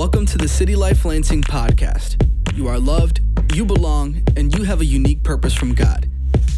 Welcome 0.00 0.24
to 0.28 0.38
the 0.38 0.48
City 0.48 0.76
Life 0.76 1.04
Lansing 1.04 1.42
podcast. 1.42 2.16
You 2.56 2.68
are 2.68 2.78
loved, 2.78 3.20
you 3.54 3.66
belong, 3.66 4.22
and 4.34 4.56
you 4.56 4.64
have 4.64 4.80
a 4.80 4.84
unique 4.86 5.22
purpose 5.22 5.52
from 5.52 5.74
God. 5.74 6.10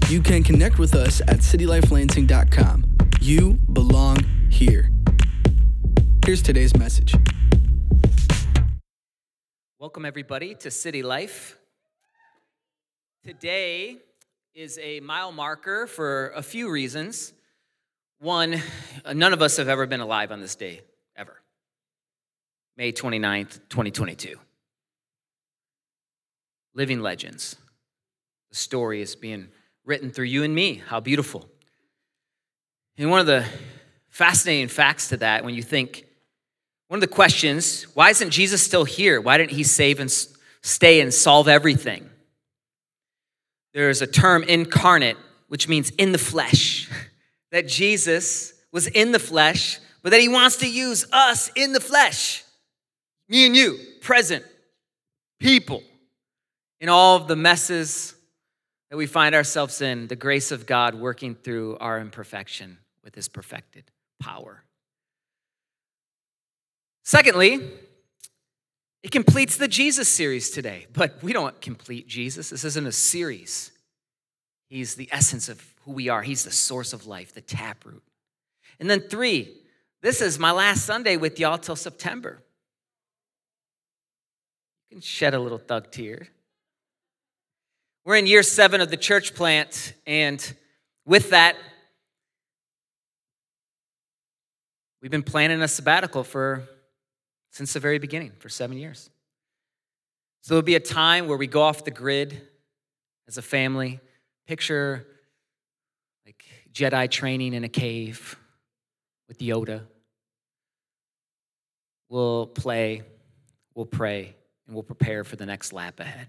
You 0.08 0.22
can 0.22 0.44
connect 0.44 0.78
with 0.78 0.94
us 0.94 1.20
at 1.22 1.38
citylifelansing.com. 1.38 2.84
You 3.20 3.54
belong 3.72 4.22
here. 4.48 4.92
Here's 6.24 6.40
today's 6.40 6.76
message. 6.76 7.16
Welcome, 9.80 10.04
everybody, 10.04 10.54
to 10.54 10.70
City 10.70 11.02
Life. 11.02 11.58
Today 13.24 13.96
is 14.54 14.78
a 14.80 15.00
mile 15.00 15.32
marker 15.32 15.88
for 15.88 16.28
a 16.36 16.44
few 16.44 16.70
reasons. 16.70 17.32
One, 18.20 18.62
none 19.12 19.32
of 19.32 19.42
us 19.42 19.56
have 19.56 19.68
ever 19.68 19.88
been 19.88 20.00
alive 20.00 20.30
on 20.30 20.40
this 20.40 20.54
day. 20.54 20.82
May 22.76 22.92
29th, 22.92 23.60
2022. 23.68 24.36
Living 26.74 27.00
legends. 27.00 27.56
The 28.50 28.56
story 28.56 29.02
is 29.02 29.14
being 29.14 29.48
written 29.84 30.10
through 30.10 30.26
you 30.26 30.42
and 30.42 30.54
me. 30.54 30.82
How 30.86 31.00
beautiful. 31.00 31.48
And 32.96 33.10
one 33.10 33.20
of 33.20 33.26
the 33.26 33.44
fascinating 34.08 34.68
facts 34.68 35.08
to 35.08 35.18
that, 35.18 35.44
when 35.44 35.54
you 35.54 35.62
think, 35.62 36.06
one 36.88 36.98
of 36.98 37.00
the 37.00 37.14
questions, 37.14 37.84
why 37.94 38.10
isn't 38.10 38.30
Jesus 38.30 38.62
still 38.62 38.84
here? 38.84 39.20
Why 39.20 39.38
didn't 39.38 39.52
he 39.52 39.64
save 39.64 39.98
and 39.98 40.10
stay 40.60 41.00
and 41.00 41.12
solve 41.12 41.48
everything? 41.48 42.08
There's 43.72 44.02
a 44.02 44.06
term 44.06 44.42
incarnate, 44.42 45.16
which 45.48 45.68
means 45.68 45.90
in 45.90 46.12
the 46.12 46.18
flesh, 46.18 46.90
that 47.50 47.66
Jesus 47.66 48.52
was 48.70 48.86
in 48.86 49.12
the 49.12 49.18
flesh, 49.18 49.78
but 50.02 50.10
that 50.10 50.20
he 50.20 50.28
wants 50.28 50.56
to 50.56 50.68
use 50.68 51.06
us 51.12 51.50
in 51.56 51.72
the 51.72 51.80
flesh, 51.80 52.44
me 53.32 53.46
and 53.46 53.56
you, 53.56 53.78
present 54.02 54.44
people, 55.40 55.82
in 56.80 56.90
all 56.90 57.16
of 57.16 57.28
the 57.28 57.34
messes 57.34 58.14
that 58.90 58.98
we 58.98 59.06
find 59.06 59.34
ourselves 59.34 59.80
in, 59.80 60.06
the 60.06 60.16
grace 60.16 60.52
of 60.52 60.66
God 60.66 60.94
working 60.94 61.34
through 61.34 61.78
our 61.78 61.98
imperfection 61.98 62.76
with 63.02 63.14
his 63.14 63.28
perfected 63.28 63.84
power. 64.20 64.64
Secondly, 67.04 67.70
it 69.02 69.10
completes 69.10 69.56
the 69.56 69.66
Jesus 69.66 70.10
series 70.10 70.50
today, 70.50 70.86
but 70.92 71.22
we 71.22 71.32
don't 71.32 71.58
complete 71.62 72.06
Jesus. 72.06 72.50
This 72.50 72.64
isn't 72.64 72.86
a 72.86 72.92
series. 72.92 73.72
He's 74.68 74.94
the 74.94 75.08
essence 75.10 75.48
of 75.48 75.74
who 75.86 75.92
we 75.92 76.10
are, 76.10 76.20
He's 76.20 76.44
the 76.44 76.52
source 76.52 76.92
of 76.92 77.06
life, 77.06 77.32
the 77.32 77.40
taproot. 77.40 78.02
And 78.78 78.90
then, 78.90 79.00
three, 79.00 79.56
this 80.02 80.20
is 80.20 80.38
my 80.38 80.52
last 80.52 80.84
Sunday 80.84 81.16
with 81.16 81.40
y'all 81.40 81.56
till 81.56 81.76
September. 81.76 82.42
Can 84.92 85.00
shed 85.00 85.32
a 85.32 85.38
little 85.38 85.56
thug 85.56 85.90
tear. 85.90 86.28
We're 88.04 88.16
in 88.16 88.26
year 88.26 88.42
seven 88.42 88.82
of 88.82 88.90
the 88.90 88.98
church 88.98 89.34
plant, 89.34 89.94
and 90.06 90.54
with 91.06 91.30
that, 91.30 91.56
we've 95.00 95.10
been 95.10 95.22
planning 95.22 95.62
a 95.62 95.68
sabbatical 95.68 96.24
for 96.24 96.68
since 97.52 97.72
the 97.72 97.80
very 97.80 97.98
beginning 97.98 98.32
for 98.38 98.50
seven 98.50 98.76
years. 98.76 99.08
So 100.42 100.56
it'll 100.56 100.62
be 100.62 100.74
a 100.74 100.80
time 100.80 101.26
where 101.26 101.38
we 101.38 101.46
go 101.46 101.62
off 101.62 101.86
the 101.86 101.90
grid 101.90 102.42
as 103.26 103.38
a 103.38 103.42
family. 103.42 103.98
Picture 104.46 105.06
like 106.26 106.44
Jedi 106.70 107.10
training 107.10 107.54
in 107.54 107.64
a 107.64 107.70
cave 107.70 108.36
with 109.26 109.38
Yoda. 109.38 109.84
We'll 112.10 112.46
play, 112.46 113.04
we'll 113.74 113.86
pray, 113.86 114.36
and 114.66 114.74
we'll 114.74 114.82
prepare 114.82 115.24
for 115.24 115.36
the 115.36 115.46
next 115.46 115.72
lap 115.72 116.00
ahead. 116.00 116.28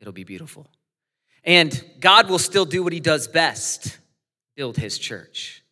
It'll 0.00 0.12
be 0.12 0.24
beautiful. 0.24 0.66
And 1.44 1.82
God 2.00 2.28
will 2.28 2.38
still 2.38 2.64
do 2.64 2.82
what 2.82 2.92
he 2.92 3.00
does 3.00 3.28
best 3.28 3.98
build 4.56 4.76
his 4.76 4.98
church. 4.98 5.62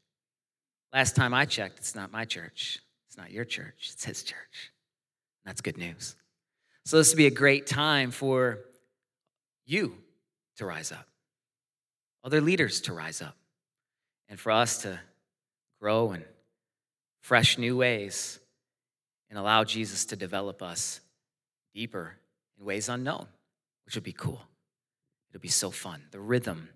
Last 0.92 1.16
time 1.16 1.34
I 1.34 1.44
checked, 1.44 1.78
it's 1.78 1.94
not 1.94 2.12
my 2.12 2.24
church. 2.24 2.80
It's 3.08 3.16
not 3.16 3.30
your 3.30 3.44
church, 3.44 3.90
it's 3.92 4.04
his 4.04 4.22
church. 4.22 4.72
That's 5.44 5.60
good 5.60 5.78
news. 5.78 6.16
So, 6.84 6.98
this 6.98 7.10
would 7.10 7.16
be 7.16 7.26
a 7.26 7.30
great 7.30 7.66
time 7.66 8.10
for 8.10 8.60
you 9.64 9.96
to 10.56 10.66
rise 10.66 10.92
up, 10.92 11.06
other 12.22 12.40
leaders 12.40 12.80
to 12.82 12.92
rise 12.92 13.22
up, 13.22 13.36
and 14.28 14.38
for 14.38 14.52
us 14.52 14.82
to 14.82 14.98
grow 15.80 16.12
in 16.12 16.24
fresh 17.20 17.58
new 17.58 17.76
ways 17.76 18.38
and 19.30 19.38
allow 19.38 19.64
Jesus 19.64 20.04
to 20.06 20.16
develop 20.16 20.62
us 20.62 21.00
deeper 21.76 22.16
in 22.58 22.64
ways 22.64 22.88
unknown, 22.88 23.26
which 23.84 23.94
would 23.94 24.02
be 24.02 24.12
cool. 24.12 24.40
It'll 25.30 25.42
be 25.42 25.48
so 25.48 25.70
fun. 25.70 26.02
The 26.10 26.18
rhythm 26.18 26.70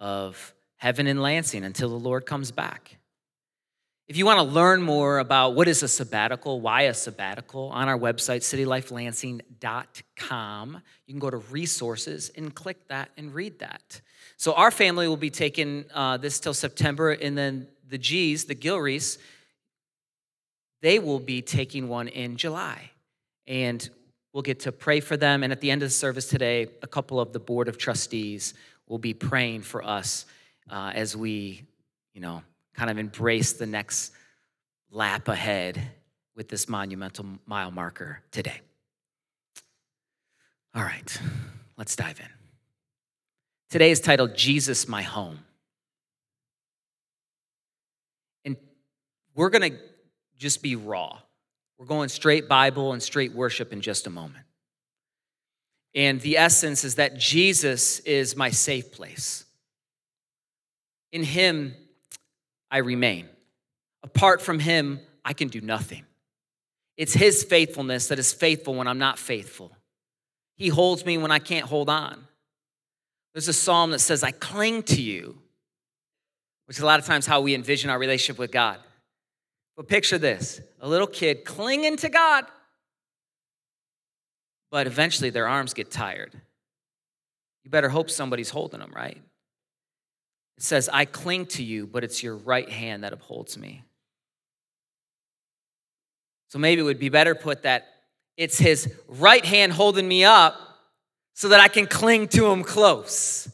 of 0.00 0.54
heaven 0.76 1.06
and 1.06 1.20
Lansing 1.20 1.64
until 1.64 1.90
the 1.90 1.98
Lord 1.98 2.24
comes 2.24 2.50
back. 2.50 2.96
If 4.06 4.16
you 4.16 4.24
want 4.24 4.38
to 4.38 4.44
learn 4.44 4.80
more 4.80 5.18
about 5.18 5.54
what 5.54 5.68
is 5.68 5.82
a 5.82 5.88
sabbatical, 5.88 6.62
why 6.62 6.80
a 6.82 6.94
sabbatical, 6.94 7.68
on 7.68 7.90
our 7.90 7.98
website, 7.98 8.40
citylifelansing.com, 8.40 10.82
you 11.06 11.12
can 11.12 11.20
go 11.20 11.28
to 11.28 11.36
resources 11.36 12.30
and 12.34 12.54
click 12.54 12.88
that 12.88 13.10
and 13.18 13.34
read 13.34 13.58
that. 13.58 14.00
So, 14.38 14.54
our 14.54 14.70
family 14.70 15.08
will 15.08 15.18
be 15.18 15.28
taking 15.28 15.84
uh, 15.92 16.16
this 16.16 16.40
till 16.40 16.54
September, 16.54 17.10
and 17.10 17.36
then 17.36 17.68
the 17.86 17.98
G's, 17.98 18.46
the 18.46 18.54
Gilreys, 18.54 19.18
they 20.80 20.98
will 20.98 21.20
be 21.20 21.42
taking 21.42 21.88
one 21.88 22.08
in 22.08 22.38
July. 22.38 22.92
And 23.46 23.86
we'll 24.38 24.42
get 24.44 24.60
to 24.60 24.70
pray 24.70 25.00
for 25.00 25.16
them. 25.16 25.42
And 25.42 25.52
at 25.52 25.60
the 25.60 25.68
end 25.68 25.82
of 25.82 25.88
the 25.88 25.92
service 25.92 26.28
today, 26.28 26.68
a 26.80 26.86
couple 26.86 27.18
of 27.18 27.32
the 27.32 27.40
Board 27.40 27.66
of 27.66 27.76
Trustees 27.76 28.54
will 28.86 29.00
be 29.00 29.12
praying 29.12 29.62
for 29.62 29.84
us 29.84 30.26
uh, 30.70 30.92
as 30.94 31.16
we, 31.16 31.64
you 32.14 32.20
know, 32.20 32.44
kind 32.72 32.88
of 32.88 32.98
embrace 32.98 33.54
the 33.54 33.66
next 33.66 34.12
lap 34.92 35.26
ahead 35.26 35.82
with 36.36 36.48
this 36.48 36.68
monumental 36.68 37.26
mile 37.46 37.72
marker 37.72 38.20
today. 38.30 38.60
All 40.72 40.84
right, 40.84 41.20
let's 41.76 41.96
dive 41.96 42.20
in. 42.20 42.30
Today 43.70 43.90
is 43.90 43.98
titled 43.98 44.36
Jesus, 44.36 44.86
My 44.86 45.02
Home. 45.02 45.40
And 48.44 48.56
we're 49.34 49.50
going 49.50 49.72
to 49.72 49.78
just 50.38 50.62
be 50.62 50.76
raw. 50.76 51.18
We're 51.78 51.86
going 51.86 52.08
straight 52.08 52.48
Bible 52.48 52.92
and 52.92 53.02
straight 53.02 53.32
worship 53.32 53.72
in 53.72 53.80
just 53.80 54.06
a 54.06 54.10
moment. 54.10 54.44
And 55.94 56.20
the 56.20 56.36
essence 56.36 56.84
is 56.84 56.96
that 56.96 57.16
Jesus 57.16 58.00
is 58.00 58.36
my 58.36 58.50
safe 58.50 58.92
place. 58.92 59.44
In 61.12 61.22
Him, 61.22 61.74
I 62.70 62.78
remain. 62.78 63.28
Apart 64.02 64.42
from 64.42 64.58
him, 64.58 65.00
I 65.24 65.32
can 65.32 65.48
do 65.48 65.60
nothing. 65.60 66.04
It's 66.96 67.14
his 67.14 67.44
faithfulness 67.44 68.08
that 68.08 68.18
is 68.18 68.32
faithful 68.32 68.74
when 68.74 68.86
I'm 68.86 68.98
not 68.98 69.18
faithful. 69.18 69.72
He 70.56 70.68
holds 70.68 71.06
me 71.06 71.18
when 71.18 71.30
I 71.30 71.38
can't 71.38 71.66
hold 71.66 71.88
on. 71.88 72.26
There's 73.32 73.48
a 73.48 73.52
psalm 73.52 73.92
that 73.92 74.00
says, 74.00 74.22
I 74.22 74.32
cling 74.32 74.82
to 74.84 75.00
you, 75.00 75.38
which 76.66 76.76
is 76.78 76.82
a 76.82 76.86
lot 76.86 76.98
of 76.98 77.06
times 77.06 77.26
how 77.26 77.40
we 77.40 77.54
envision 77.54 77.90
our 77.90 77.98
relationship 77.98 78.38
with 78.38 78.50
God. 78.50 78.78
But 79.78 79.86
picture 79.86 80.18
this 80.18 80.60
a 80.80 80.88
little 80.88 81.06
kid 81.06 81.44
clinging 81.44 81.98
to 81.98 82.08
God, 82.08 82.44
but 84.72 84.88
eventually 84.88 85.30
their 85.30 85.46
arms 85.46 85.72
get 85.72 85.88
tired. 85.88 86.34
You 87.62 87.70
better 87.70 87.88
hope 87.88 88.10
somebody's 88.10 88.50
holding 88.50 88.80
them, 88.80 88.90
right? 88.92 89.22
It 90.56 90.62
says, 90.64 90.90
I 90.92 91.04
cling 91.04 91.46
to 91.46 91.62
you, 91.62 91.86
but 91.86 92.02
it's 92.02 92.24
your 92.24 92.34
right 92.34 92.68
hand 92.68 93.04
that 93.04 93.12
upholds 93.12 93.56
me. 93.56 93.84
So 96.48 96.58
maybe 96.58 96.80
it 96.80 96.84
would 96.84 96.98
be 96.98 97.08
better 97.08 97.36
put 97.36 97.62
that 97.62 97.86
it's 98.36 98.58
his 98.58 98.92
right 99.06 99.44
hand 99.44 99.72
holding 99.72 100.08
me 100.08 100.24
up 100.24 100.56
so 101.34 101.50
that 101.50 101.60
I 101.60 101.68
can 101.68 101.86
cling 101.86 102.26
to 102.28 102.46
him 102.46 102.64
close. 102.64 103.48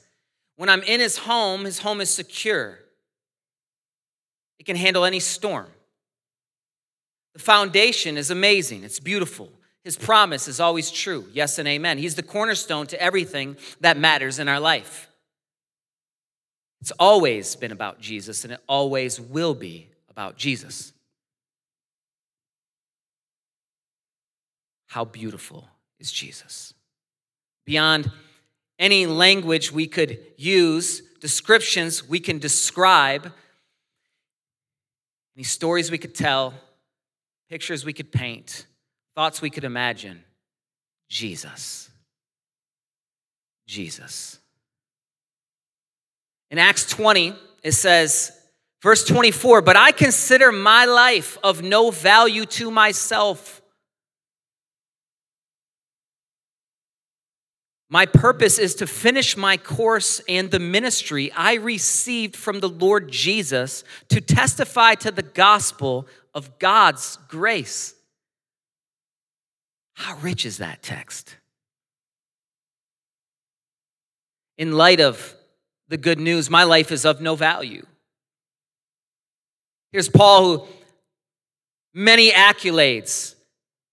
When 0.56 0.70
I'm 0.70 0.82
in 0.84 1.00
his 1.00 1.18
home, 1.18 1.66
his 1.66 1.80
home 1.80 2.00
is 2.00 2.08
secure, 2.08 2.78
it 4.58 4.64
can 4.64 4.76
handle 4.76 5.04
any 5.04 5.20
storm. 5.20 5.66
The 7.34 7.40
foundation 7.40 8.16
is 8.16 8.30
amazing, 8.30 8.84
it's 8.84 9.00
beautiful. 9.00 9.50
His 9.82 9.96
promise 9.96 10.48
is 10.48 10.60
always 10.60 10.90
true. 10.90 11.26
Yes 11.32 11.58
and 11.58 11.68
amen. 11.68 11.98
He's 11.98 12.14
the 12.14 12.22
cornerstone 12.22 12.86
to 12.86 13.00
everything 13.00 13.58
that 13.80 13.98
matters 13.98 14.38
in 14.38 14.48
our 14.48 14.58
life. 14.58 15.08
It's 16.80 16.92
always 16.92 17.54
been 17.54 17.72
about 17.72 18.00
Jesus, 18.00 18.44
and 18.44 18.52
it 18.52 18.60
always 18.66 19.20
will 19.20 19.54
be 19.54 19.88
about 20.08 20.36
Jesus. 20.36 20.92
How 24.86 25.04
beautiful 25.04 25.68
is 25.98 26.12
Jesus? 26.12 26.72
Beyond 27.66 28.10
any 28.78 29.06
language 29.06 29.72
we 29.72 29.86
could 29.86 30.18
use, 30.36 31.02
descriptions 31.20 32.08
we 32.08 32.20
can 32.20 32.38
describe, 32.38 33.32
any 35.36 35.44
stories 35.44 35.90
we 35.90 35.98
could 35.98 36.14
tell, 36.14 36.54
pictures 37.54 37.84
we 37.84 37.92
could 37.92 38.10
paint, 38.10 38.66
thoughts 39.14 39.40
we 39.40 39.48
could 39.48 39.62
imagine 39.62 40.24
Jesus. 41.08 41.88
Jesus. 43.68 44.40
In 46.50 46.58
Acts 46.58 46.84
20, 46.86 47.32
it 47.62 47.70
says, 47.70 48.32
verse 48.82 49.04
24, 49.04 49.62
but 49.62 49.76
I 49.76 49.92
consider 49.92 50.50
my 50.50 50.84
life 50.84 51.38
of 51.44 51.62
no 51.62 51.92
value 51.92 52.44
to 52.44 52.72
myself. 52.72 53.62
My 57.88 58.06
purpose 58.06 58.58
is 58.58 58.74
to 58.76 58.88
finish 58.88 59.36
my 59.36 59.58
course 59.58 60.20
and 60.28 60.50
the 60.50 60.58
ministry 60.58 61.30
I 61.30 61.54
received 61.54 62.34
from 62.34 62.58
the 62.58 62.68
Lord 62.68 63.12
Jesus 63.12 63.84
to 64.08 64.20
testify 64.20 64.96
to 64.96 65.12
the 65.12 65.22
gospel 65.22 66.08
of 66.34 66.58
God's 66.58 67.18
grace. 67.28 67.94
How 69.94 70.16
rich 70.18 70.44
is 70.44 70.58
that 70.58 70.82
text? 70.82 71.36
In 74.58 74.72
light 74.72 75.00
of 75.00 75.34
the 75.88 75.96
good 75.96 76.18
news, 76.18 76.50
my 76.50 76.64
life 76.64 76.90
is 76.90 77.04
of 77.04 77.20
no 77.20 77.36
value. 77.36 77.86
Here's 79.92 80.08
Paul, 80.08 80.58
who 80.58 80.66
many 81.94 82.32
accolades, 82.32 83.36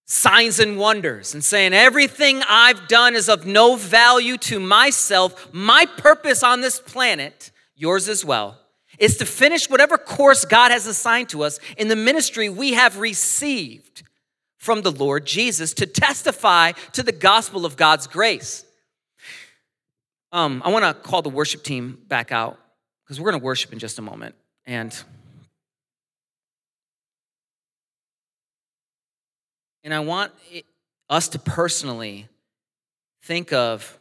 signs 0.06 0.60
and 0.60 0.78
wonders, 0.78 1.34
and 1.34 1.44
saying, 1.44 1.74
Everything 1.74 2.42
I've 2.50 2.88
done 2.88 3.16
is 3.16 3.30
of 3.30 3.46
no 3.46 3.76
value 3.76 4.38
to 4.38 4.60
myself. 4.60 5.54
My 5.54 5.86
purpose 5.86 6.42
on 6.44 6.62
this 6.62 6.80
planet, 6.80 7.52
yours 7.76 8.10
as 8.10 8.26
well, 8.26 8.58
is 9.02 9.18
to 9.18 9.26
finish 9.26 9.68
whatever 9.68 9.98
course 9.98 10.46
God 10.46 10.72
has 10.72 10.86
assigned 10.86 11.28
to 11.30 11.44
us 11.44 11.60
in 11.76 11.88
the 11.88 11.96
ministry 11.96 12.50
we 12.50 12.74
have 12.74 13.00
received 13.00 14.04
from 14.58 14.84
the 14.84 14.92
Lord 14.92 15.26
Jesus 15.26 15.74
to 15.74 15.88
testify 15.88 16.74
to 16.94 17.02
the 17.02 17.12
gospel 17.12 17.66
of 17.66 17.76
God's 17.76 18.06
grace. 18.06 18.64
Um, 20.32 20.62
I 20.64 20.70
want 20.70 20.86
to 20.86 20.94
call 20.94 21.24
the 21.24 21.30
worship 21.30 21.64
team 21.64 21.98
back 22.08 22.32
out 22.32 22.60
because 23.04 23.20
we're 23.20 23.32
going 23.32 23.42
to 23.42 23.44
worship 23.44 23.74
in 23.74 23.80
just 23.80 23.98
a 23.98 24.04
moment. 24.04 24.36
And 24.68 24.96
and 29.84 29.96
I 29.96 30.02
want 30.02 30.32
it, 30.52 30.66
us 31.10 31.28
to 31.30 31.40
personally 31.40 32.28
think 33.24 33.52
of 33.52 34.00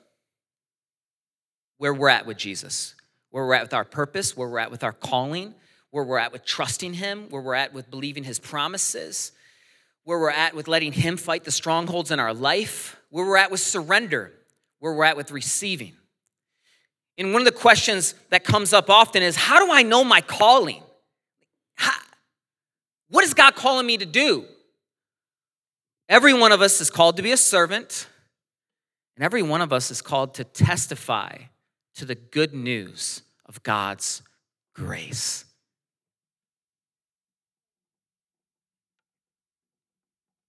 where 1.79 1.95
we're 1.95 2.11
at 2.11 2.27
with 2.27 2.37
Jesus, 2.37 2.95
where 3.31 3.47
we're 3.47 3.55
at 3.55 3.63
with 3.63 3.75
our 3.75 3.85
purpose, 3.85 4.37
where 4.37 4.49
we're 4.49 4.59
at 4.59 4.71
with 4.71 4.85
our 4.85 4.93
calling, 4.93 5.55
where 5.91 6.05
we're 6.05 6.19
at 6.19 6.33
with 6.33 6.45
trusting 6.45 6.95
Him, 6.95 7.27
where 7.31 7.43
we're 7.43 7.55
at 7.55 7.73
with 7.73 7.91
believing 7.91 8.25
His 8.25 8.39
promises, 8.39 9.33
where 10.05 10.19
we're 10.19 10.31
at 10.31 10.55
with 10.55 10.69
letting 10.69 10.93
Him 10.93 11.17
fight 11.17 11.45
the 11.45 11.51
strongholds 11.51 12.11
in 12.11 12.21
our 12.21 12.35
life, 12.35 13.01
where 13.11 13.25
we're 13.25 13.37
at 13.37 13.51
with 13.51 13.61
surrender, 13.61 14.33
where 14.79 14.93
we're 14.93 15.05
at 15.05 15.17
with 15.17 15.31
receiving. 15.31 15.95
And 17.19 17.33
one 17.33 17.43
of 17.43 17.47
the 17.47 17.53
questions 17.53 18.15
that 18.31 18.45
comes 18.45 18.73
up 18.73 18.89
often 18.89 19.23
is 19.23 19.37
how 19.37 19.65
do 19.65 19.73
I 19.73 19.83
know 19.83 20.05
my 20.05 20.21
calling? 20.21 20.83
How, 21.75 21.93
what 23.11 23.25
is 23.25 23.35
God 23.35 23.55
calling 23.55 23.87
me 23.87 23.99
to 23.99 24.07
do? 24.07 24.45
Every 26.09 26.35
one 26.35 26.51
of 26.51 26.63
us 26.63 26.81
is 26.81 26.91
called 26.91 27.17
to 27.19 27.23
be 27.23 27.31
a 27.31 27.37
servant, 27.37 28.09
and 29.17 29.25
every 29.25 29.43
one 29.43 29.61
of 29.61 29.73
us 29.73 29.91
is 29.91 30.03
called 30.03 30.35
to 30.35 30.45
testify 30.45 31.37
to 31.97 32.05
the 32.05 32.15
good 32.15 32.55
news 32.55 33.23
of 33.47 33.63
God's 33.63 34.23
grace. 34.75 35.45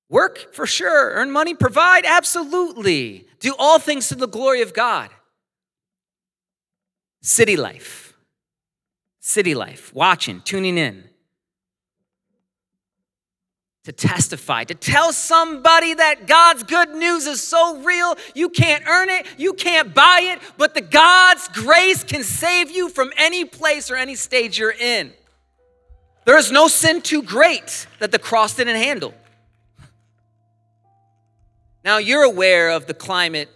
Work 0.09 0.53
for 0.53 0.65
sure, 0.65 1.11
earn 1.11 1.31
money, 1.31 1.55
provide, 1.55 2.05
absolutely. 2.05 3.27
Do 3.39 3.55
all 3.57 3.79
things 3.79 4.09
to 4.09 4.15
the 4.15 4.27
glory 4.27 4.61
of 4.61 4.73
God. 4.73 5.09
City 7.21 7.55
life. 7.55 8.13
City 9.21 9.55
life. 9.55 9.93
Watching, 9.93 10.41
tuning 10.41 10.77
in. 10.77 11.10
To 13.85 13.91
testify, 13.91 14.63
to 14.65 14.75
tell 14.75 15.11
somebody 15.11 15.95
that 15.95 16.27
God's 16.27 16.61
good 16.61 16.91
news 16.91 17.25
is 17.25 17.41
so 17.41 17.81
real, 17.81 18.15
you 18.35 18.49
can't 18.49 18.83
earn 18.87 19.09
it, 19.09 19.25
you 19.39 19.53
can't 19.53 19.91
buy 19.91 20.19
it, 20.21 20.39
but 20.55 20.75
the 20.75 20.81
God's 20.81 21.47
grace 21.47 22.03
can 22.03 22.21
save 22.21 22.69
you 22.69 22.89
from 22.89 23.11
any 23.17 23.43
place 23.43 23.89
or 23.89 23.95
any 23.95 24.13
stage 24.13 24.59
you're 24.59 24.71
in. 24.71 25.11
There 26.25 26.37
is 26.37 26.51
no 26.51 26.67
sin 26.67 27.01
too 27.01 27.23
great 27.23 27.87
that 27.97 28.11
the 28.11 28.19
cross 28.19 28.55
didn't 28.55 28.75
handle. 28.75 29.15
Now, 31.83 31.97
you're 31.97 32.23
aware 32.23 32.69
of 32.69 32.85
the 32.85 32.93
climate 32.93 33.49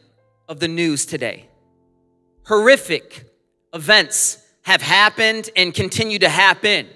of 0.50 0.60
the 0.60 0.68
news 0.68 1.06
today. 1.06 1.45
Horrific 2.48 3.30
events 3.74 4.39
have 4.63 4.81
happened 4.81 5.51
and 5.56 5.71
continue 5.71 6.18
to 6.18 6.30
happen. 6.30 6.88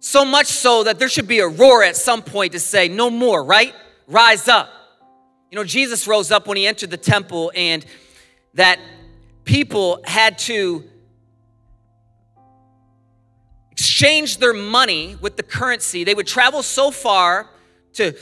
So 0.00 0.24
much 0.24 0.46
so 0.46 0.84
that 0.84 0.98
there 0.98 1.10
should 1.10 1.28
be 1.28 1.40
a 1.40 1.46
roar 1.46 1.84
at 1.84 1.94
some 1.94 2.22
point 2.22 2.52
to 2.52 2.58
say, 2.58 2.88
No 2.88 3.10
more, 3.10 3.44
right? 3.44 3.74
Rise 4.06 4.48
up. 4.48 4.70
You 5.50 5.56
know, 5.56 5.64
Jesus 5.64 6.08
rose 6.08 6.30
up 6.30 6.46
when 6.46 6.56
he 6.56 6.66
entered 6.66 6.90
the 6.90 6.96
temple, 6.96 7.52
and 7.54 7.84
that 8.54 8.78
people 9.44 10.00
had 10.04 10.38
to 10.38 10.84
exchange 13.70 14.38
their 14.38 14.54
money 14.54 15.16
with 15.20 15.36
the 15.36 15.42
currency. 15.42 16.04
They 16.04 16.14
would 16.14 16.26
travel 16.26 16.62
so 16.62 16.90
far 16.90 17.50
to 17.94 18.16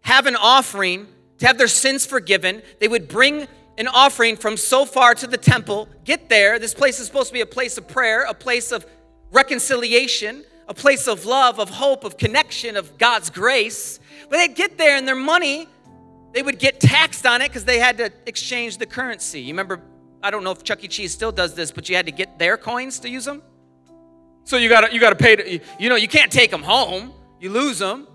have 0.00 0.26
an 0.26 0.36
offering, 0.36 1.06
to 1.38 1.46
have 1.46 1.58
their 1.58 1.68
sins 1.68 2.06
forgiven. 2.06 2.62
They 2.80 2.88
would 2.88 3.08
bring 3.08 3.46
an 3.78 3.88
offering 3.88 4.36
from 4.36 4.56
so 4.56 4.84
far 4.84 5.14
to 5.14 5.26
the 5.26 5.36
temple, 5.36 5.88
get 6.04 6.28
there. 6.28 6.58
This 6.58 6.74
place 6.74 6.98
is 6.98 7.06
supposed 7.06 7.28
to 7.28 7.32
be 7.32 7.40
a 7.40 7.46
place 7.46 7.78
of 7.78 7.86
prayer, 7.86 8.24
a 8.24 8.34
place 8.34 8.72
of 8.72 8.84
reconciliation, 9.30 10.44
a 10.70 10.74
place 10.74 11.08
of 11.08 11.26
love, 11.26 11.58
of 11.58 11.68
hope, 11.68 12.04
of 12.04 12.16
connection, 12.16 12.76
of 12.76 12.96
God's 12.96 13.28
grace. 13.28 13.98
But 14.28 14.36
they'd 14.36 14.54
get 14.54 14.78
there 14.78 14.96
and 14.96 15.06
their 15.06 15.16
money, 15.16 15.66
they 16.32 16.42
would 16.42 16.60
get 16.60 16.78
taxed 16.78 17.26
on 17.26 17.42
it 17.42 17.48
because 17.48 17.64
they 17.64 17.80
had 17.80 17.98
to 17.98 18.12
exchange 18.24 18.78
the 18.78 18.86
currency. 18.86 19.40
You 19.40 19.52
remember, 19.52 19.82
I 20.22 20.30
don't 20.30 20.44
know 20.44 20.52
if 20.52 20.62
Chuck 20.62 20.84
E. 20.84 20.88
Cheese 20.88 21.12
still 21.12 21.32
does 21.32 21.54
this, 21.54 21.72
but 21.72 21.88
you 21.88 21.96
had 21.96 22.06
to 22.06 22.12
get 22.12 22.38
their 22.38 22.56
coins 22.56 23.00
to 23.00 23.10
use 23.10 23.24
them. 23.24 23.42
So 24.44 24.58
you 24.58 24.68
gotta 24.68 24.94
you 24.94 25.00
gotta 25.00 25.16
pay. 25.16 25.36
To, 25.36 25.60
you 25.80 25.88
know, 25.88 25.96
you 25.96 26.06
can't 26.06 26.30
take 26.30 26.52
them 26.52 26.62
home. 26.62 27.12
You 27.40 27.50
lose 27.50 27.80
them. 27.80 28.06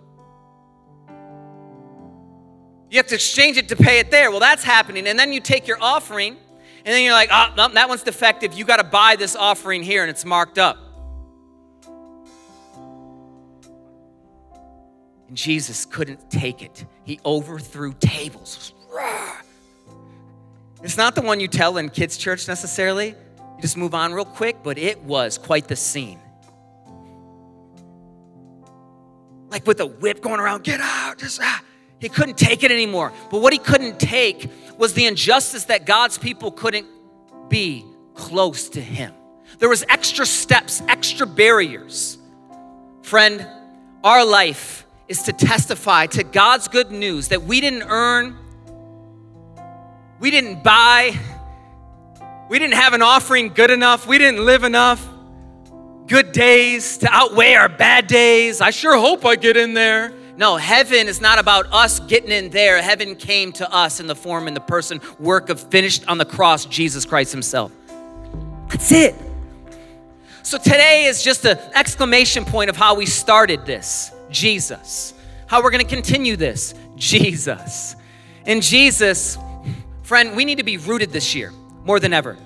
You 2.89 2.97
have 2.97 3.07
to 3.07 3.15
exchange 3.15 3.57
it 3.57 3.67
to 3.67 3.75
pay 3.75 3.99
it 3.99 4.11
there. 4.11 4.31
Well, 4.31 4.39
that's 4.39 4.63
happening. 4.63 5.07
And 5.07 5.19
then 5.19 5.33
you 5.33 5.41
take 5.41 5.67
your 5.67 5.77
offering, 5.81 6.37
and 6.85 6.93
then 6.93 7.03
you're 7.03 7.13
like, 7.13 7.29
ah, 7.33 7.51
oh, 7.51 7.55
no, 7.55 7.73
that 7.73 7.89
one's 7.89 8.03
defective. 8.03 8.53
You 8.53 8.63
got 8.63 8.77
to 8.77 8.85
buy 8.85 9.17
this 9.17 9.35
offering 9.35 9.83
here, 9.83 10.03
and 10.03 10.09
it's 10.09 10.23
marked 10.23 10.57
up. 10.57 10.84
And 15.27 15.35
Jesus 15.35 15.85
couldn't 15.85 16.29
take 16.29 16.61
it. 16.61 16.85
He 17.03 17.19
overthrew 17.25 17.93
tables. 17.99 18.73
It's 20.83 20.97
not 20.97 21.15
the 21.15 21.21
one 21.21 21.39
you 21.39 21.47
tell 21.47 21.77
in 21.77 21.89
kids' 21.89 22.15
church 22.15 22.47
necessarily. 22.47 23.07
You 23.07 23.61
just 23.61 23.75
move 23.75 23.95
on 23.95 24.13
real 24.13 24.25
quick, 24.25 24.57
but 24.61 24.77
it 24.77 25.01
was 25.01 25.37
quite 25.37 25.67
the 25.67 25.75
scene. 25.75 26.19
Like 29.49 29.65
with 29.65 29.79
a 29.79 29.85
whip 29.87 30.21
going 30.21 30.39
around, 30.39 30.63
get 30.63 30.79
out, 30.79 31.17
just 31.17 31.41
ah. 31.41 31.63
He 31.99 32.09
couldn't 32.09 32.37
take 32.37 32.63
it 32.63 32.71
anymore. 32.71 33.11
But 33.31 33.41
what 33.41 33.53
he 33.53 33.57
couldn't 33.57 33.99
take 33.99 34.51
was 34.77 34.93
the 34.93 35.05
injustice 35.05 35.65
that 35.65 35.85
God's 35.85 36.17
people 36.17 36.51
couldn't 36.51 36.85
be 37.49 37.83
close 38.13 38.69
to 38.69 38.81
him. 38.81 39.13
There 39.59 39.69
was 39.69 39.83
extra 39.89 40.25
steps, 40.25 40.83
extra 40.87 41.25
barriers. 41.25 42.17
Friend, 43.01 43.47
our 44.03 44.25
life 44.25 44.84
is 45.07 45.23
to 45.23 45.33
testify 45.33 46.07
to 46.07 46.23
God's 46.23 46.67
good 46.67 46.91
news 46.91 47.29
that 47.29 47.43
we 47.43 47.61
didn't 47.61 47.83
earn, 47.83 48.37
we 50.19 50.31
didn't 50.31 50.63
buy, 50.63 51.17
we 52.49 52.59
didn't 52.59 52.75
have 52.75 52.93
an 52.93 53.01
offering 53.01 53.49
good 53.49 53.71
enough, 53.71 54.07
we 54.07 54.17
didn't 54.17 54.45
live 54.45 54.63
enough 54.63 55.05
good 56.07 56.31
days 56.31 56.99
to 56.99 57.07
outweigh 57.11 57.53
our 57.53 57.69
bad 57.69 58.07
days. 58.07 58.61
I 58.61 58.69
sure 58.69 58.97
hope 58.97 59.25
I 59.25 59.35
get 59.35 59.57
in 59.57 59.73
there. 59.73 60.13
No, 60.37 60.57
heaven 60.57 61.07
is 61.07 61.21
not 61.21 61.39
about 61.39 61.71
us 61.71 61.99
getting 62.01 62.31
in 62.31 62.49
there. 62.49 62.81
Heaven 62.81 63.15
came 63.15 63.51
to 63.53 63.73
us 63.73 63.99
in 63.99 64.07
the 64.07 64.15
form 64.15 64.47
and 64.47 64.55
the 64.55 64.61
person, 64.61 64.99
work 65.17 65.49
of 65.49 65.59
finished 65.59 66.07
on 66.07 66.17
the 66.17 66.25
cross, 66.25 66.65
Jesus 66.65 67.05
Christ 67.05 67.31
Himself. 67.31 67.71
That's 68.69 68.91
it. 68.91 69.15
So 70.43 70.57
today 70.57 71.05
is 71.05 71.23
just 71.23 71.45
an 71.45 71.57
exclamation 71.73 72.45
point 72.45 72.69
of 72.69 72.75
how 72.75 72.95
we 72.95 73.05
started 73.05 73.65
this 73.65 74.11
Jesus. 74.29 75.13
How 75.47 75.61
we're 75.61 75.71
going 75.71 75.85
to 75.85 75.89
continue 75.89 76.35
this 76.35 76.73
Jesus. 76.95 77.95
And 78.45 78.61
Jesus, 78.61 79.37
friend, 80.03 80.35
we 80.35 80.45
need 80.45 80.57
to 80.59 80.63
be 80.63 80.77
rooted 80.77 81.11
this 81.11 81.35
year 81.35 81.51
more 81.83 81.99
than 81.99 82.13
ever. 82.13 82.37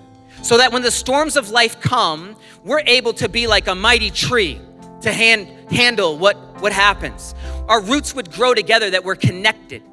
So 0.42 0.58
that 0.58 0.72
when 0.72 0.82
the 0.82 0.92
storms 0.92 1.36
of 1.36 1.50
life 1.50 1.82
come, 1.82 2.36
we're 2.64 2.84
able 2.86 3.14
to 3.14 3.28
be 3.28 3.48
like 3.48 3.68
a 3.68 3.76
mighty 3.76 4.10
tree 4.10 4.60
to 5.02 5.12
hand, 5.12 5.48
handle 5.72 6.18
what, 6.18 6.38
what 6.62 6.74
happens. 6.74 7.36
our 7.68 7.82
roots 7.82 8.16
would 8.16 8.32
grow 8.32 8.54
together, 8.54 8.90
that 8.90 9.04
we're 9.04 9.16
connected. 9.16 9.84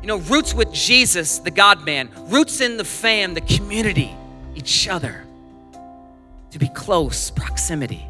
You 0.00 0.08
know, 0.08 0.18
roots 0.18 0.54
with 0.54 0.72
Jesus, 0.72 1.38
the 1.38 1.50
God 1.50 1.84
man, 1.84 2.08
roots 2.28 2.60
in 2.60 2.76
the 2.76 2.84
fam, 2.84 3.34
the 3.34 3.40
community, 3.42 4.16
each 4.54 4.88
other, 4.88 5.24
to 6.50 6.58
be 6.58 6.68
close, 6.68 7.30
proximity, 7.30 8.06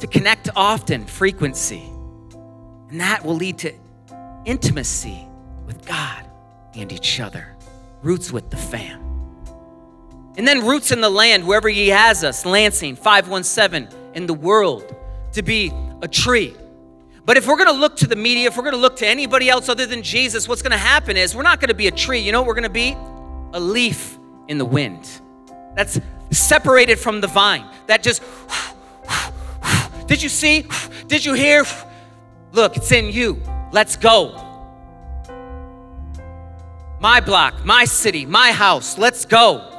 to 0.00 0.06
connect 0.06 0.48
often, 0.54 1.04
frequency. 1.06 1.82
And 2.90 3.00
that 3.00 3.24
will 3.24 3.34
lead 3.34 3.58
to 3.58 3.72
intimacy 4.44 5.26
with 5.66 5.84
God 5.86 6.24
and 6.74 6.92
each 6.92 7.20
other. 7.20 7.56
Roots 8.02 8.30
with 8.30 8.50
the 8.50 8.56
fam. 8.56 9.02
And 10.36 10.46
then 10.46 10.66
roots 10.66 10.92
in 10.92 11.00
the 11.00 11.10
land, 11.10 11.46
wherever 11.46 11.68
He 11.68 11.88
has 11.88 12.22
us, 12.22 12.44
Lansing, 12.44 12.96
517, 12.96 13.88
in 14.14 14.26
the 14.26 14.34
world, 14.34 14.94
to 15.32 15.42
be 15.42 15.72
a 16.02 16.08
tree. 16.08 16.54
But 17.24 17.36
if 17.36 17.46
we're 17.48 17.56
gonna 17.56 17.72
look 17.72 17.96
to 17.96 18.06
the 18.06 18.16
media, 18.16 18.48
if 18.48 18.56
we're 18.56 18.62
gonna 18.62 18.76
look 18.76 18.96
to 18.96 19.06
anybody 19.06 19.48
else 19.48 19.68
other 19.68 19.86
than 19.86 20.02
Jesus, 20.02 20.46
what's 20.46 20.62
gonna 20.62 20.78
happen 20.78 21.16
is 21.16 21.34
we're 21.34 21.42
not 21.42 21.60
gonna 21.60 21.74
be 21.74 21.88
a 21.88 21.90
tree. 21.90 22.20
You 22.20 22.32
know 22.32 22.42
we're 22.42 22.54
gonna 22.54 22.68
be? 22.68 22.96
A 23.52 23.60
leaf 23.60 24.16
in 24.46 24.58
the 24.58 24.64
wind. 24.64 25.08
That's 25.74 25.98
separated 26.30 26.98
from 26.98 27.20
the 27.20 27.26
vine. 27.26 27.66
That 27.86 28.02
just, 28.02 28.22
did 30.06 30.22
you 30.22 30.28
see? 30.28 30.66
Did 31.08 31.24
you 31.24 31.34
hear? 31.34 31.64
Look, 32.52 32.76
it's 32.76 32.92
in 32.92 33.12
you. 33.12 33.42
Let's 33.72 33.96
go. 33.96 34.42
My 37.00 37.20
block, 37.20 37.64
my 37.64 37.84
city, 37.84 38.24
my 38.24 38.52
house, 38.52 38.96
let's 38.96 39.24
go. 39.24 39.72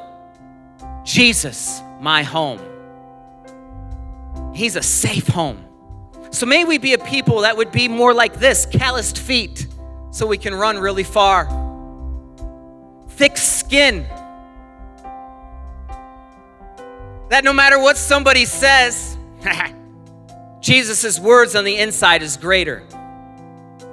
Jesus, 1.03 1.81
my 1.99 2.21
home. 2.21 2.59
He's 4.53 4.75
a 4.75 4.83
safe 4.83 5.27
home. 5.27 5.63
So 6.31 6.45
may 6.45 6.65
we 6.65 6.77
be 6.77 6.93
a 6.93 6.97
people 6.97 7.41
that 7.41 7.57
would 7.57 7.71
be 7.71 7.87
more 7.87 8.13
like 8.13 8.35
this 8.35 8.65
calloused 8.65 9.17
feet, 9.17 9.65
so 10.11 10.27
we 10.27 10.37
can 10.37 10.53
run 10.53 10.77
really 10.77 11.03
far. 11.03 11.45
Thick 13.09 13.37
skin. 13.37 14.05
That 17.29 17.43
no 17.43 17.53
matter 17.53 17.79
what 17.79 17.97
somebody 17.97 18.45
says, 18.45 19.17
Jesus' 20.61 21.19
words 21.19 21.55
on 21.55 21.63
the 21.63 21.77
inside 21.77 22.23
is 22.23 22.37
greater. 22.37 22.83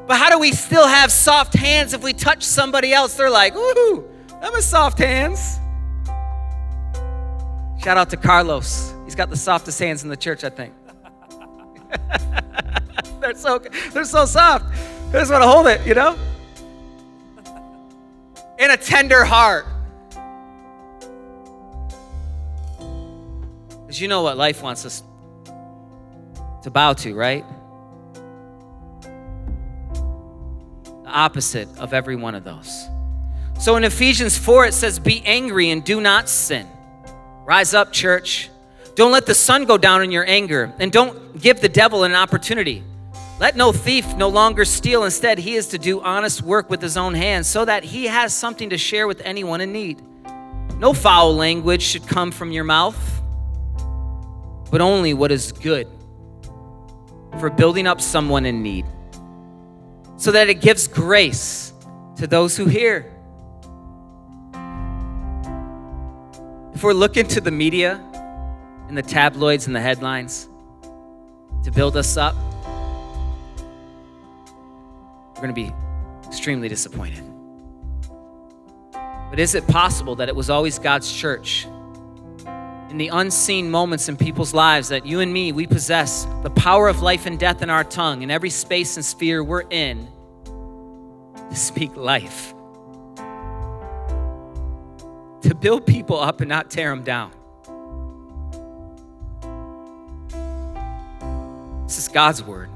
But 0.06 0.18
how 0.18 0.30
do 0.30 0.38
we 0.38 0.52
still 0.52 0.86
have 0.86 1.10
soft 1.10 1.54
hands 1.54 1.92
if 1.92 2.02
we 2.02 2.12
touch 2.12 2.42
somebody 2.42 2.92
else? 2.92 3.14
They're 3.14 3.30
like, 3.30 3.54
ooh, 3.54 4.04
I'm 4.42 4.54
a 4.54 4.62
soft 4.62 4.98
hands. 4.98 5.58
Shout 7.82 7.96
out 7.96 8.10
to 8.10 8.16
Carlos. 8.16 8.94
He's 9.04 9.14
got 9.14 9.30
the 9.30 9.36
softest 9.36 9.78
hands 9.78 10.02
in 10.02 10.08
the 10.10 10.16
church, 10.16 10.44
I 10.44 10.50
think. 10.50 10.74
they're 13.20 13.34
so 13.34 13.58
they're 13.92 14.04
so 14.04 14.24
soft. 14.26 14.66
I 15.08 15.12
just 15.12 15.30
want 15.30 15.42
to 15.42 15.48
hold 15.48 15.66
it, 15.66 15.86
you 15.86 15.94
know? 15.94 16.16
In 18.58 18.70
a 18.70 18.76
tender 18.76 19.24
heart. 19.24 19.66
Because 23.82 24.00
you 24.00 24.08
know 24.08 24.22
what 24.22 24.36
life 24.36 24.62
wants 24.62 24.84
us 24.84 25.02
to 26.64 26.70
bow 26.70 26.94
to, 26.94 27.14
right? 27.14 27.44
The 31.02 31.10
opposite 31.10 31.68
of 31.78 31.92
every 31.92 32.16
one 32.16 32.34
of 32.34 32.42
those. 32.42 32.88
So 33.60 33.76
in 33.76 33.84
Ephesians 33.84 34.36
4, 34.36 34.66
it 34.66 34.74
says, 34.74 34.98
Be 34.98 35.22
angry 35.24 35.70
and 35.70 35.84
do 35.84 36.00
not 36.00 36.28
sin. 36.28 36.66
Rise 37.44 37.74
up, 37.74 37.92
church. 37.92 38.50
Don't 38.94 39.12
let 39.12 39.26
the 39.26 39.34
sun 39.34 39.66
go 39.66 39.76
down 39.76 40.02
in 40.02 40.10
your 40.10 40.26
anger, 40.26 40.72
and 40.78 40.90
don't 40.90 41.38
give 41.40 41.60
the 41.60 41.68
devil 41.68 42.04
an 42.04 42.14
opportunity. 42.14 42.82
Let 43.38 43.56
no 43.56 43.70
thief 43.72 44.14
no 44.16 44.28
longer 44.28 44.64
steal. 44.64 45.04
Instead, 45.04 45.38
he 45.38 45.56
is 45.56 45.68
to 45.68 45.78
do 45.78 46.00
honest 46.00 46.40
work 46.42 46.70
with 46.70 46.80
his 46.80 46.96
own 46.96 47.12
hands 47.12 47.46
so 47.46 47.64
that 47.64 47.84
he 47.84 48.06
has 48.06 48.32
something 48.32 48.70
to 48.70 48.78
share 48.78 49.06
with 49.06 49.20
anyone 49.22 49.60
in 49.60 49.72
need. 49.72 50.00
No 50.78 50.94
foul 50.94 51.34
language 51.34 51.82
should 51.82 52.06
come 52.06 52.30
from 52.30 52.52
your 52.52 52.64
mouth, 52.64 52.96
but 54.70 54.80
only 54.80 55.12
what 55.12 55.30
is 55.30 55.52
good 55.52 55.88
for 57.38 57.50
building 57.50 57.86
up 57.86 58.00
someone 58.00 58.46
in 58.46 58.62
need 58.62 58.86
so 60.16 60.32
that 60.32 60.48
it 60.48 60.60
gives 60.60 60.88
grace 60.88 61.72
to 62.16 62.26
those 62.26 62.56
who 62.56 62.66
hear. 62.66 63.10
If 66.74 66.82
we're 66.82 66.92
looking 66.92 67.26
to 67.28 67.40
the 67.40 67.50
media 67.50 68.00
and 68.88 68.96
the 68.96 69.02
tabloids 69.02 69.66
and 69.66 69.74
the 69.74 69.80
headlines 69.80 70.48
to 71.64 71.70
build 71.70 71.96
us 71.96 72.16
up, 72.16 72.36
we're 75.34 75.42
going 75.42 75.48
to 75.48 75.54
be 75.54 75.72
extremely 76.26 76.68
disappointed. 76.68 77.22
But 78.92 79.40
is 79.40 79.54
it 79.54 79.66
possible 79.66 80.14
that 80.16 80.28
it 80.28 80.36
was 80.36 80.48
always 80.50 80.78
God's 80.78 81.12
church 81.12 81.66
in 82.94 82.98
the 82.98 83.08
unseen 83.08 83.68
moments 83.72 84.08
in 84.08 84.16
people's 84.16 84.54
lives 84.54 84.90
that 84.90 85.04
you 85.04 85.18
and 85.18 85.32
me, 85.32 85.50
we 85.50 85.66
possess 85.66 86.28
the 86.44 86.50
power 86.50 86.86
of 86.86 87.02
life 87.02 87.26
and 87.26 87.40
death 87.40 87.60
in 87.60 87.68
our 87.68 87.82
tongue 87.82 88.22
in 88.22 88.30
every 88.30 88.50
space 88.50 88.96
and 88.96 89.04
sphere 89.04 89.42
we're 89.42 89.64
in 89.68 90.06
to 90.44 91.56
speak 91.56 91.96
life, 91.96 92.54
to 95.42 95.56
build 95.60 95.84
people 95.84 96.20
up 96.20 96.40
and 96.40 96.48
not 96.48 96.70
tear 96.70 96.90
them 96.90 97.02
down. 97.02 97.32
This 101.88 101.98
is 101.98 102.06
God's 102.06 102.44
word, 102.44 102.70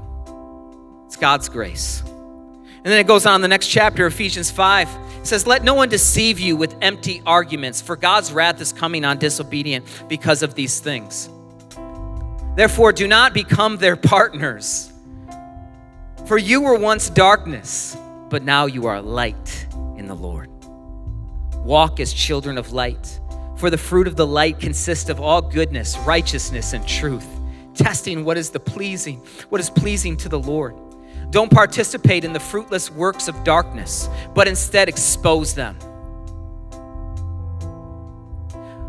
it's 1.05 1.15
God's 1.15 1.47
grace. 1.47 2.01
And 2.01 2.83
then 2.83 2.99
it 2.99 3.07
goes 3.07 3.25
on 3.25 3.35
in 3.35 3.41
the 3.41 3.47
next 3.47 3.67
chapter, 3.67 4.05
Ephesians 4.05 4.51
5. 4.51 4.89
It 5.19 5.27
says, 5.27 5.45
Let 5.45 5.63
no 5.63 5.73
one 5.73 5.89
deceive 5.89 6.39
you 6.39 6.55
with 6.55 6.75
empty 6.81 7.21
arguments, 7.25 7.81
for 7.81 7.95
God's 7.95 8.31
wrath 8.31 8.61
is 8.61 8.71
coming 8.71 9.03
on 9.03 9.17
disobedient 9.17 9.85
because 10.07 10.43
of 10.43 10.55
these 10.55 10.79
things. 10.79 11.29
Therefore, 12.55 12.93
do 12.93 13.07
not 13.07 13.33
become 13.33 13.77
their 13.77 13.95
partners. 13.95 14.91
For 16.25 16.37
you 16.37 16.61
were 16.61 16.77
once 16.77 17.09
darkness, 17.09 17.97
but 18.29 18.43
now 18.43 18.65
you 18.65 18.85
are 18.87 19.01
light 19.01 19.67
in 19.97 20.07
the 20.07 20.15
Lord. 20.15 20.49
Walk 21.55 21.99
as 21.99 22.13
children 22.13 22.57
of 22.57 22.71
light, 22.71 23.19
for 23.57 23.69
the 23.69 23.77
fruit 23.77 24.07
of 24.07 24.15
the 24.15 24.27
light 24.27 24.59
consists 24.59 25.09
of 25.09 25.19
all 25.19 25.41
goodness, 25.41 25.97
righteousness, 25.99 26.73
and 26.73 26.87
truth, 26.87 27.27
testing 27.73 28.23
what 28.23 28.37
is 28.37 28.51
the 28.51 28.59
pleasing, 28.59 29.17
what 29.49 29.59
is 29.59 29.69
pleasing 29.69 30.15
to 30.17 30.29
the 30.29 30.39
Lord. 30.39 30.75
Don't 31.29 31.51
participate 31.51 32.23
in 32.25 32.33
the 32.33 32.39
fruitless 32.39 32.89
works 32.89 33.27
of 33.27 33.43
darkness, 33.43 34.09
but 34.33 34.47
instead 34.47 34.89
expose 34.89 35.53
them. 35.53 35.77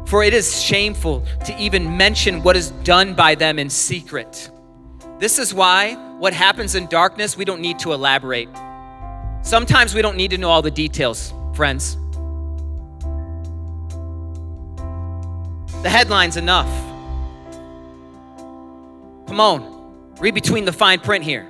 For 0.06 0.24
it 0.24 0.34
is 0.34 0.60
shameful 0.60 1.24
to 1.44 1.56
even 1.58 1.96
mention 1.96 2.42
what 2.42 2.56
is 2.56 2.70
done 2.82 3.14
by 3.14 3.34
them 3.34 3.58
in 3.58 3.70
secret. 3.70 4.50
This 5.18 5.38
is 5.38 5.52
why 5.52 5.94
what 6.18 6.32
happens 6.32 6.74
in 6.74 6.86
darkness, 6.86 7.36
we 7.36 7.44
don't 7.44 7.60
need 7.60 7.78
to 7.80 7.92
elaborate. 7.92 8.48
Sometimes 9.42 9.94
we 9.94 10.02
don't 10.02 10.16
need 10.16 10.30
to 10.32 10.38
know 10.38 10.50
all 10.50 10.62
the 10.62 10.70
details, 10.70 11.32
friends. 11.54 11.96
The 15.82 15.88
headline's 15.88 16.36
enough. 16.36 16.68
Come 19.28 19.40
on, 19.40 20.14
read 20.18 20.34
between 20.34 20.64
the 20.64 20.72
fine 20.72 21.00
print 21.00 21.24
here. 21.24 21.50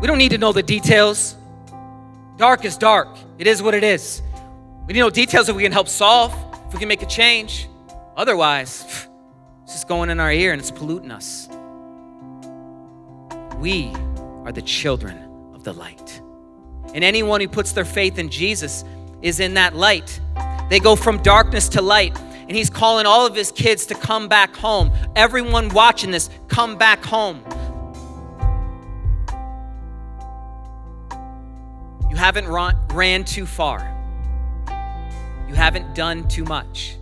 We 0.00 0.06
don't 0.06 0.18
need 0.18 0.30
to 0.30 0.38
know 0.38 0.52
the 0.52 0.62
details. 0.62 1.36
Dark 2.38 2.64
is 2.64 2.78
dark. 2.78 3.08
It 3.38 3.46
is 3.46 3.62
what 3.62 3.74
it 3.74 3.84
is. 3.84 4.22
We 4.86 4.94
need 4.94 5.00
to 5.00 5.00
know 5.00 5.10
details 5.10 5.50
if 5.50 5.56
we 5.56 5.62
can 5.62 5.72
help 5.72 5.88
solve, 5.88 6.34
if 6.66 6.72
we 6.72 6.78
can 6.78 6.88
make 6.88 7.02
a 7.02 7.06
change. 7.06 7.68
Otherwise, 8.16 8.82
it's 9.64 9.74
just 9.74 9.88
going 9.88 10.08
in 10.08 10.18
our 10.18 10.32
ear 10.32 10.52
and 10.52 10.60
it's 10.60 10.70
polluting 10.70 11.10
us. 11.10 11.48
We 13.58 13.92
are 14.46 14.52
the 14.52 14.62
children 14.62 15.18
of 15.54 15.64
the 15.64 15.74
light. 15.74 16.22
And 16.94 17.04
anyone 17.04 17.42
who 17.42 17.48
puts 17.48 17.72
their 17.72 17.84
faith 17.84 18.18
in 18.18 18.30
Jesus 18.30 18.84
is 19.20 19.38
in 19.38 19.54
that 19.54 19.76
light. 19.76 20.18
They 20.70 20.80
go 20.80 20.96
from 20.96 21.22
darkness 21.22 21.68
to 21.70 21.82
light. 21.82 22.18
And 22.18 22.56
he's 22.56 22.70
calling 22.70 23.04
all 23.04 23.26
of 23.26 23.34
his 23.34 23.52
kids 23.52 23.84
to 23.86 23.94
come 23.94 24.28
back 24.28 24.56
home. 24.56 24.90
Everyone 25.14 25.68
watching 25.68 26.10
this, 26.10 26.30
come 26.48 26.78
back 26.78 27.04
home. 27.04 27.44
You 32.10 32.16
haven't 32.16 32.46
run, 32.46 32.76
ran 32.88 33.24
too 33.24 33.46
far. 33.46 33.78
You 35.48 35.54
haven't 35.54 35.94
done 35.94 36.28
too 36.28 36.44
much. 36.44 36.96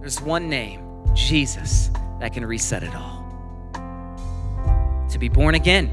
There's 0.00 0.20
one 0.20 0.48
name, 0.48 0.82
Jesus, 1.14 1.90
that 2.18 2.32
can 2.32 2.44
reset 2.44 2.82
it 2.82 2.94
all. 2.94 3.20
To 5.10 5.18
be 5.18 5.28
born 5.28 5.54
again. 5.54 5.88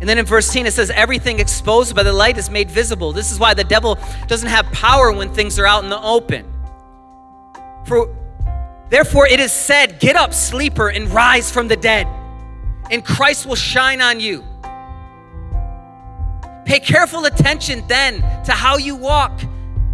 And 0.00 0.08
then 0.08 0.18
in 0.18 0.26
verse 0.26 0.52
10, 0.52 0.66
it 0.66 0.72
says, 0.72 0.90
Everything 0.90 1.38
exposed 1.38 1.94
by 1.94 2.02
the 2.02 2.12
light 2.12 2.38
is 2.38 2.50
made 2.50 2.70
visible. 2.70 3.12
This 3.12 3.30
is 3.30 3.38
why 3.38 3.54
the 3.54 3.62
devil 3.62 3.98
doesn't 4.26 4.48
have 4.48 4.66
power 4.72 5.12
when 5.12 5.32
things 5.32 5.58
are 5.58 5.66
out 5.66 5.84
in 5.84 5.90
the 5.90 6.02
open. 6.02 6.50
For 7.86 8.12
therefore 8.88 9.28
it 9.28 9.38
is 9.38 9.52
said, 9.52 10.00
Get 10.00 10.16
up, 10.16 10.34
sleeper, 10.34 10.88
and 10.88 11.08
rise 11.10 11.52
from 11.52 11.68
the 11.68 11.76
dead 11.76 12.08
and 12.92 13.04
Christ 13.04 13.46
will 13.46 13.56
shine 13.56 14.02
on 14.02 14.20
you. 14.20 14.44
Pay 16.64 16.80
careful 16.80 17.24
attention 17.24 17.84
then 17.88 18.20
to 18.44 18.52
how 18.52 18.76
you 18.76 18.94
walk, 18.94 19.42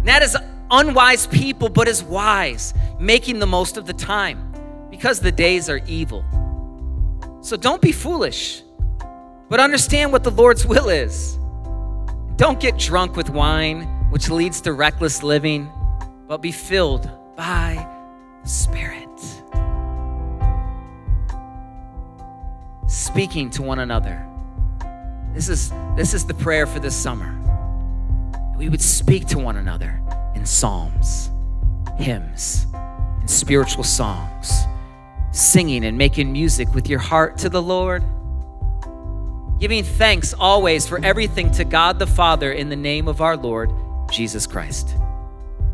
not 0.03 0.21
as 0.21 0.35
unwise 0.71 1.27
people, 1.27 1.69
but 1.69 1.87
as 1.87 2.03
wise, 2.03 2.73
making 2.99 3.39
the 3.39 3.47
most 3.47 3.77
of 3.77 3.85
the 3.85 3.93
time, 3.93 4.53
because 4.89 5.19
the 5.19 5.31
days 5.31 5.69
are 5.69 5.81
evil. 5.87 6.23
So 7.41 7.57
don't 7.57 7.81
be 7.81 7.91
foolish, 7.91 8.63
but 9.49 9.59
understand 9.59 10.11
what 10.11 10.23
the 10.23 10.31
Lord's 10.31 10.65
will 10.65 10.89
is. 10.89 11.37
Don't 12.35 12.59
get 12.59 12.77
drunk 12.77 13.15
with 13.15 13.29
wine, 13.29 13.83
which 14.11 14.29
leads 14.29 14.61
to 14.61 14.73
reckless 14.73 15.23
living, 15.23 15.69
but 16.27 16.41
be 16.41 16.51
filled 16.51 17.09
by 17.35 17.87
the 18.43 18.49
Spirit. 18.49 19.07
Speaking 22.87 23.49
to 23.51 23.61
one 23.61 23.79
another. 23.79 24.25
This 25.39 25.47
is, 25.47 25.73
this 25.95 26.13
is 26.13 26.25
the 26.25 26.33
prayer 26.33 26.67
for 26.67 26.81
this 26.81 26.93
summer. 26.93 27.33
We 28.57 28.67
would 28.67 28.81
speak 28.81 29.25
to 29.27 29.39
one 29.39 29.55
another 29.55 30.01
in 30.35 30.45
psalms, 30.45 31.29
hymns, 31.97 32.67
and 32.73 33.29
spiritual 33.29 33.85
songs, 33.85 34.51
singing 35.31 35.85
and 35.85 35.97
making 35.97 36.33
music 36.33 36.73
with 36.73 36.89
your 36.89 36.99
heart 36.99 37.37
to 37.37 37.47
the 37.47 37.61
Lord. 37.61 38.03
Giving 39.61 39.85
thanks 39.85 40.33
always 40.33 40.85
for 40.85 40.99
everything 41.05 41.51
to 41.51 41.63
God 41.63 41.99
the 41.99 42.07
Father 42.07 42.51
in 42.51 42.67
the 42.67 42.75
name 42.75 43.07
of 43.07 43.21
our 43.21 43.37
Lord 43.37 43.71
Jesus 44.11 44.45
Christ. 44.45 44.93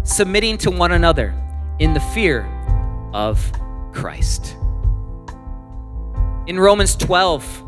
Submitting 0.03 0.59
to 0.59 0.69
one 0.69 0.91
another 0.91 1.33
in 1.79 1.95
the 1.95 1.99
fear 1.99 2.45
of 3.15 3.51
Christ. 3.93 4.57
In 6.45 6.59
Romans 6.59 6.95
12, 6.95 7.64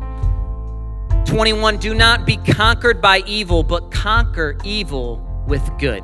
21, 1.28 1.76
do 1.76 1.94
not 1.94 2.24
be 2.24 2.38
conquered 2.38 3.02
by 3.02 3.18
evil, 3.26 3.62
but 3.62 3.90
conquer 3.90 4.56
evil 4.64 5.18
with 5.46 5.62
good. 5.78 6.02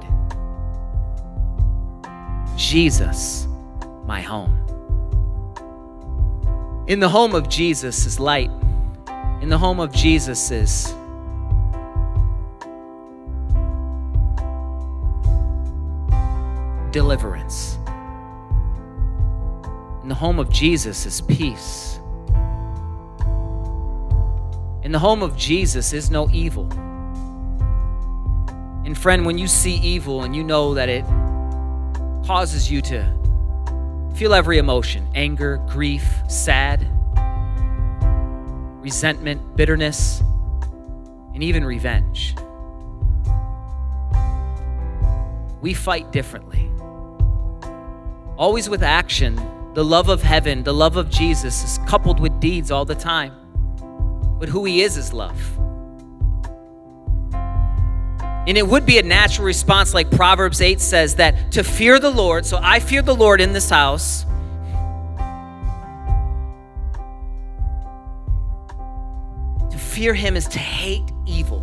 Jesus, 2.58 3.48
my 4.04 4.20
home. 4.20 4.60
In 6.88 7.00
the 7.00 7.08
home 7.08 7.34
of 7.34 7.48
Jesus 7.48 8.04
is 8.04 8.20
light. 8.20 8.50
In 9.40 9.48
the 9.48 9.56
home 9.56 9.80
of 9.80 9.92
Jesus 9.92 10.50
is 10.50 10.94
deliverance. 16.92 17.78
In 20.02 20.10
the 20.10 20.14
home 20.14 20.38
of 20.38 20.50
Jesus 20.50 21.06
is 21.06 21.22
peace. 21.22 21.98
In 24.84 24.92
the 24.92 24.98
home 24.98 25.22
of 25.22 25.34
Jesus 25.34 25.94
is 25.94 26.10
no 26.10 26.28
evil. 26.28 26.70
And 28.84 28.96
friend, 28.96 29.24
when 29.24 29.38
you 29.38 29.48
see 29.48 29.76
evil 29.76 30.24
and 30.24 30.36
you 30.36 30.44
know 30.44 30.74
that 30.74 30.90
it 30.90 31.06
causes 32.26 32.70
you 32.70 32.82
to 32.82 33.10
feel 34.14 34.34
every 34.34 34.58
emotion 34.58 35.08
anger, 35.14 35.56
grief, 35.68 36.06
sad, 36.28 36.86
resentment, 38.82 39.56
bitterness, 39.56 40.22
and 41.32 41.42
even 41.42 41.64
revenge. 41.64 42.36
We 45.62 45.72
fight 45.72 46.12
differently. 46.12 46.70
Always 48.36 48.68
with 48.68 48.82
action, 48.82 49.36
the 49.72 49.82
love 49.82 50.10
of 50.10 50.22
heaven, 50.22 50.62
the 50.62 50.74
love 50.74 50.98
of 50.98 51.08
Jesus 51.08 51.64
is 51.64 51.78
coupled 51.88 52.20
with 52.20 52.38
deeds 52.38 52.70
all 52.70 52.84
the 52.84 52.94
time. 52.94 53.32
But 54.44 54.50
who 54.50 54.66
He 54.66 54.82
is 54.82 54.98
is 54.98 55.14
love. 55.14 55.40
And 57.32 58.58
it 58.58 58.68
would 58.68 58.84
be 58.84 58.98
a 58.98 59.02
natural 59.02 59.46
response, 59.46 59.94
like 59.94 60.10
Proverbs 60.10 60.60
8 60.60 60.82
says, 60.82 61.14
that 61.14 61.50
to 61.52 61.64
fear 61.64 61.98
the 61.98 62.10
Lord, 62.10 62.44
so 62.44 62.60
I 62.62 62.78
fear 62.78 63.00
the 63.00 63.14
Lord 63.14 63.40
in 63.40 63.54
this 63.54 63.70
house. 63.70 64.26
To 69.70 69.78
fear 69.78 70.12
Him 70.12 70.36
is 70.36 70.46
to 70.48 70.58
hate 70.58 71.10
evil. 71.24 71.62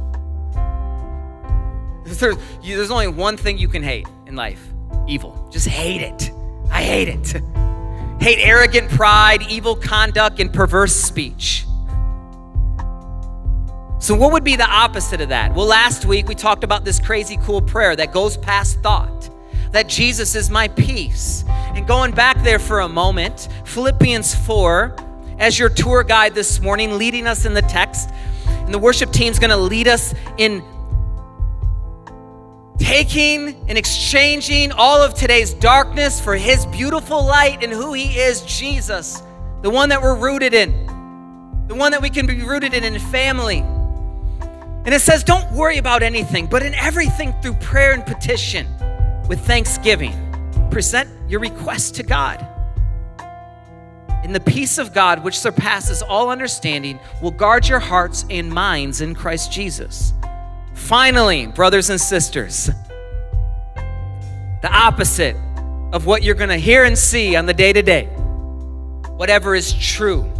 There's, 2.03 2.35
there's 2.63 2.89
only 2.89 3.09
one 3.09 3.37
thing 3.37 3.59
you 3.59 3.67
can 3.67 3.83
hate 3.83 4.07
in 4.25 4.35
life 4.35 4.67
evil. 5.07 5.47
Just 5.51 5.67
hate 5.67 6.01
it. 6.01 6.31
I 6.71 6.81
hate 6.81 7.09
it. 7.09 7.43
Hate 8.19 8.39
arrogant 8.39 8.89
pride, 8.89 9.43
evil 9.49 9.75
conduct, 9.75 10.39
and 10.39 10.51
perverse 10.51 10.95
speech. 10.95 11.65
So, 14.01 14.15
what 14.15 14.31
would 14.31 14.43
be 14.43 14.55
the 14.55 14.67
opposite 14.67 15.21
of 15.21 15.29
that? 15.29 15.53
Well, 15.53 15.67
last 15.67 16.05
week 16.05 16.27
we 16.27 16.33
talked 16.33 16.63
about 16.63 16.83
this 16.83 16.99
crazy 16.99 17.37
cool 17.37 17.61
prayer 17.61 17.95
that 17.95 18.11
goes 18.11 18.35
past 18.35 18.79
thought 18.81 19.29
that 19.73 19.87
Jesus 19.87 20.33
is 20.33 20.49
my 20.49 20.69
peace. 20.69 21.45
And 21.47 21.85
going 21.85 22.11
back 22.11 22.41
there 22.41 22.57
for 22.57 22.79
a 22.79 22.89
moment, 22.89 23.47
Philippians 23.63 24.33
4, 24.33 24.95
as 25.37 25.59
your 25.59 25.69
tour 25.69 26.03
guide 26.03 26.33
this 26.33 26.59
morning, 26.59 26.97
leading 26.97 27.27
us 27.27 27.45
in 27.45 27.53
the 27.53 27.61
text, 27.61 28.09
and 28.47 28.73
the 28.73 28.79
worship 28.79 29.11
team's 29.11 29.37
gonna 29.37 29.55
lead 29.55 29.87
us 29.87 30.15
in 30.39 30.63
taking 32.79 33.49
and 33.69 33.77
exchanging 33.77 34.71
all 34.71 35.03
of 35.03 35.13
today's 35.13 35.53
darkness 35.53 36.19
for 36.19 36.35
his 36.35 36.65
beautiful 36.65 37.23
light 37.23 37.63
and 37.63 37.71
who 37.71 37.93
he 37.93 38.17
is, 38.17 38.41
Jesus, 38.41 39.21
the 39.61 39.69
one 39.69 39.89
that 39.89 40.01
we're 40.01 40.15
rooted 40.15 40.55
in, 40.55 40.87
the 41.67 41.75
one 41.75 41.91
that 41.91 42.01
we 42.01 42.09
can 42.09 42.25
be 42.25 42.41
rooted 42.41 42.73
in 42.73 42.83
in 42.83 42.97
family 42.97 43.63
and 44.85 44.95
it 44.95 45.01
says, 45.01 45.23
Don't 45.23 45.51
worry 45.51 45.77
about 45.77 46.03
anything, 46.03 46.47
but 46.47 46.63
in 46.63 46.73
everything 46.75 47.33
through 47.41 47.53
prayer 47.53 47.93
and 47.93 48.05
petition 48.05 48.67
with 49.27 49.39
thanksgiving, 49.45 50.13
present 50.71 51.09
your 51.29 51.39
request 51.39 51.95
to 51.95 52.03
God. 52.03 52.47
And 54.23 54.35
the 54.35 54.39
peace 54.39 54.77
of 54.77 54.93
God, 54.93 55.23
which 55.23 55.39
surpasses 55.39 56.01
all 56.01 56.29
understanding, 56.29 56.99
will 57.21 57.31
guard 57.31 57.67
your 57.67 57.79
hearts 57.79 58.25
and 58.29 58.51
minds 58.51 59.01
in 59.01 59.15
Christ 59.15 59.51
Jesus. 59.51 60.13
Finally, 60.73 61.47
brothers 61.47 61.89
and 61.89 61.99
sisters, 61.99 62.69
the 64.61 64.71
opposite 64.71 65.35
of 65.91 66.05
what 66.05 66.23
you're 66.23 66.35
going 66.35 66.49
to 66.49 66.57
hear 66.57 66.83
and 66.83 66.97
see 66.97 67.35
on 67.35 67.45
the 67.45 67.53
day 67.53 67.73
to 67.73 67.81
day. 67.81 68.05
Whatever 69.15 69.55
is 69.55 69.73
true, 69.73 70.31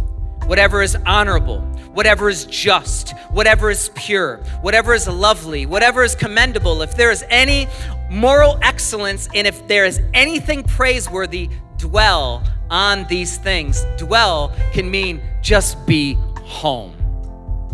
whatever 0.46 0.82
is 0.82 0.96
honorable, 1.06 1.60
whatever 1.92 2.28
is 2.28 2.44
just, 2.46 3.16
whatever 3.30 3.70
is 3.70 3.90
pure, 3.94 4.38
whatever 4.60 4.94
is 4.94 5.06
lovely, 5.08 5.66
whatever 5.66 6.02
is 6.02 6.14
commendable, 6.14 6.82
if 6.82 6.96
there 6.96 7.10
is 7.10 7.24
any 7.28 7.68
moral 8.10 8.58
excellence, 8.62 9.28
and 9.34 9.46
if 9.46 9.66
there 9.68 9.84
is 9.84 10.00
anything 10.14 10.62
praiseworthy, 10.62 11.48
dwell 11.78 12.42
on 12.70 13.04
these 13.08 13.36
things. 13.38 13.84
Dwell 13.98 14.52
can 14.72 14.90
mean 14.90 15.20
just 15.42 15.84
be 15.86 16.14
home, 16.42 16.94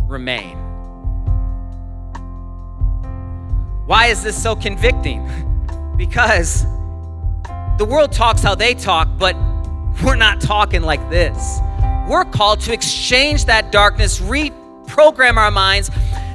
remain. 0.08 0.56
Why 3.86 4.06
is 4.06 4.22
this 4.22 4.40
so 4.40 4.54
convicting? 4.54 5.28
Because 5.98 6.62
the 7.76 7.84
world 7.84 8.12
talks 8.12 8.40
how 8.40 8.54
they 8.54 8.72
talk, 8.72 9.08
but 9.18 9.34
we're 10.04 10.14
not 10.14 10.40
talking 10.40 10.82
like 10.82 11.00
this 11.10 11.58
we're 12.08 12.24
called 12.24 12.60
to 12.60 12.72
exchange 12.72 13.44
that 13.44 13.70
darkness, 13.70 14.20
reprogram 14.20 15.36
our 15.36 15.50
minds, 15.50 15.90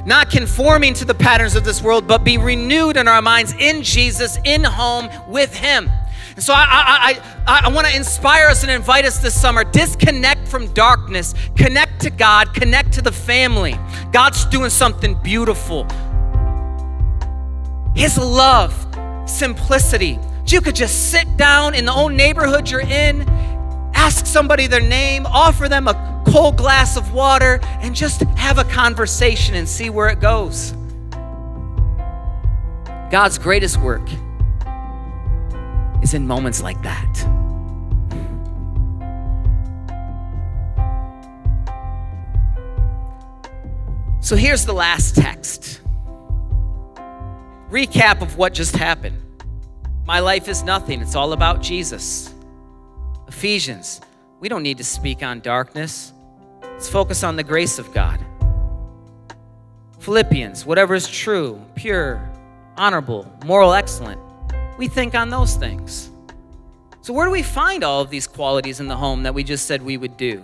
not 0.06 0.30
conforming 0.30 0.94
to 0.94 1.04
the 1.04 1.14
patterns 1.14 1.56
of 1.56 1.64
this 1.64 1.82
world, 1.82 2.06
but 2.06 2.24
be 2.24 2.38
renewed 2.38 2.96
in 2.96 3.08
our 3.08 3.22
minds 3.22 3.54
in 3.58 3.82
Jesus, 3.82 4.38
in 4.44 4.62
home 4.62 5.08
with 5.28 5.54
Him. 5.54 5.90
And 6.34 6.42
so 6.42 6.52
I, 6.52 6.66
I, 6.66 7.20
I, 7.46 7.60
I 7.66 7.68
want 7.68 7.86
to 7.86 7.96
inspire 7.96 8.48
us 8.48 8.62
and 8.62 8.70
invite 8.70 9.04
us 9.04 9.18
this 9.18 9.40
summer. 9.40 9.64
Disconnect 9.64 10.48
from 10.48 10.72
darkness, 10.74 11.34
connect 11.56 12.00
to 12.02 12.10
God, 12.10 12.54
connect 12.54 12.92
to 12.92 13.02
the 13.02 13.12
family. 13.12 13.76
God's 14.12 14.44
doing 14.46 14.70
something 14.70 15.14
beautiful. 15.22 15.86
His 17.94 18.18
love, 18.18 18.74
simplicity. 19.26 20.18
You 20.46 20.60
could 20.60 20.74
just 20.74 21.10
sit 21.10 21.36
down 21.36 21.74
in 21.74 21.84
the 21.84 21.92
own 21.92 22.16
neighborhood 22.16 22.70
you're 22.70 22.80
in 22.80 23.22
ask 24.04 24.26
somebody 24.26 24.66
their 24.66 24.82
name, 24.82 25.24
offer 25.24 25.66
them 25.66 25.88
a 25.88 26.22
cold 26.26 26.58
glass 26.58 26.98
of 26.98 27.14
water, 27.14 27.58
and 27.80 27.94
just 27.94 28.20
have 28.36 28.58
a 28.58 28.64
conversation 28.64 29.54
and 29.54 29.66
see 29.66 29.88
where 29.88 30.08
it 30.08 30.20
goes. 30.20 30.72
God's 33.10 33.38
greatest 33.38 33.78
work 33.78 34.06
is 36.02 36.12
in 36.12 36.26
moments 36.26 36.62
like 36.62 36.82
that. 36.82 37.16
So 44.20 44.36
here's 44.36 44.66
the 44.66 44.74
last 44.74 45.14
text. 45.16 45.80
Recap 47.70 48.20
of 48.20 48.36
what 48.36 48.52
just 48.52 48.76
happened. 48.76 49.16
My 50.04 50.20
life 50.20 50.46
is 50.46 50.62
nothing, 50.62 51.00
it's 51.00 51.14
all 51.14 51.32
about 51.32 51.62
Jesus. 51.62 52.33
Ephesians, 53.28 54.00
we 54.40 54.48
don't 54.48 54.62
need 54.62 54.78
to 54.78 54.84
speak 54.84 55.22
on 55.22 55.40
darkness. 55.40 56.12
Let's 56.62 56.88
focus 56.88 57.22
on 57.24 57.36
the 57.36 57.44
grace 57.44 57.78
of 57.78 57.92
God. 57.92 58.24
Philippians, 60.00 60.66
whatever 60.66 60.94
is 60.94 61.08
true, 61.08 61.64
pure, 61.74 62.30
honorable, 62.76 63.30
moral, 63.44 63.72
excellent, 63.72 64.20
we 64.76 64.88
think 64.88 65.14
on 65.14 65.30
those 65.30 65.54
things. 65.54 66.10
So, 67.00 67.12
where 67.12 67.26
do 67.26 67.32
we 67.32 67.42
find 67.42 67.84
all 67.84 68.00
of 68.00 68.10
these 68.10 68.26
qualities 68.26 68.80
in 68.80 68.88
the 68.88 68.96
home 68.96 69.22
that 69.22 69.34
we 69.34 69.44
just 69.44 69.66
said 69.66 69.82
we 69.82 69.96
would 69.96 70.16
do? 70.16 70.42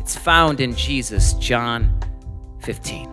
It's 0.00 0.16
found 0.16 0.60
in 0.60 0.74
Jesus, 0.74 1.34
John 1.34 1.98
15. 2.60 3.08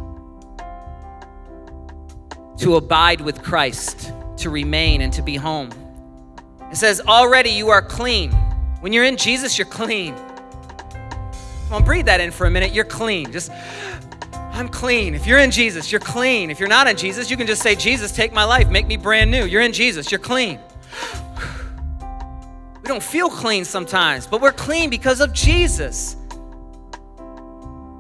To 2.58 2.76
abide 2.76 3.22
with 3.22 3.44
Christ, 3.44 4.12
to 4.38 4.50
remain, 4.50 5.02
and 5.02 5.14
to 5.14 5.22
be 5.22 5.36
home. 5.36 5.70
It 6.72 6.78
says, 6.78 7.00
Already 7.02 7.52
you 7.52 7.70
are 7.70 7.82
clean. 7.82 8.32
When 8.80 8.94
you're 8.94 9.04
in 9.04 9.18
Jesus, 9.18 9.58
you're 9.58 9.68
clean. 9.68 10.16
Come 10.16 11.74
on, 11.74 11.84
breathe 11.84 12.06
that 12.06 12.20
in 12.22 12.32
for 12.32 12.48
a 12.48 12.50
minute. 12.50 12.74
You're 12.74 12.86
clean. 12.86 13.32
Just, 13.32 13.52
I'm 14.34 14.70
clean. 14.70 15.14
If 15.16 15.28
you're 15.28 15.40
in 15.40 15.52
Jesus, 15.52 15.92
you're 15.92 16.02
clean. 16.02 16.50
If 16.50 16.60
you're 16.60 16.70
not 16.70 16.88
in 16.88 16.98
Jesus, 16.98 17.30
you 17.30 17.38
can 17.38 17.46
just 17.46 17.62
say, 17.62 17.76
Jesus, 17.76 18.12
take 18.12 18.34
my 18.34 18.44
life, 18.44 18.70
make 18.70 18.88
me 18.88 18.98
brand 18.98 19.30
new. 19.30 19.46
You're 19.46 19.62
in 19.62 19.74
Jesus, 19.74 20.12
you're 20.12 20.20
clean. 20.20 20.60
We 22.82 22.88
don't 22.88 23.04
feel 23.04 23.30
clean 23.30 23.66
sometimes, 23.66 24.26
but 24.26 24.42
we're 24.42 24.52
clean 24.52 24.90
because 24.90 25.22
of 25.22 25.34
Jesus. 25.34 26.16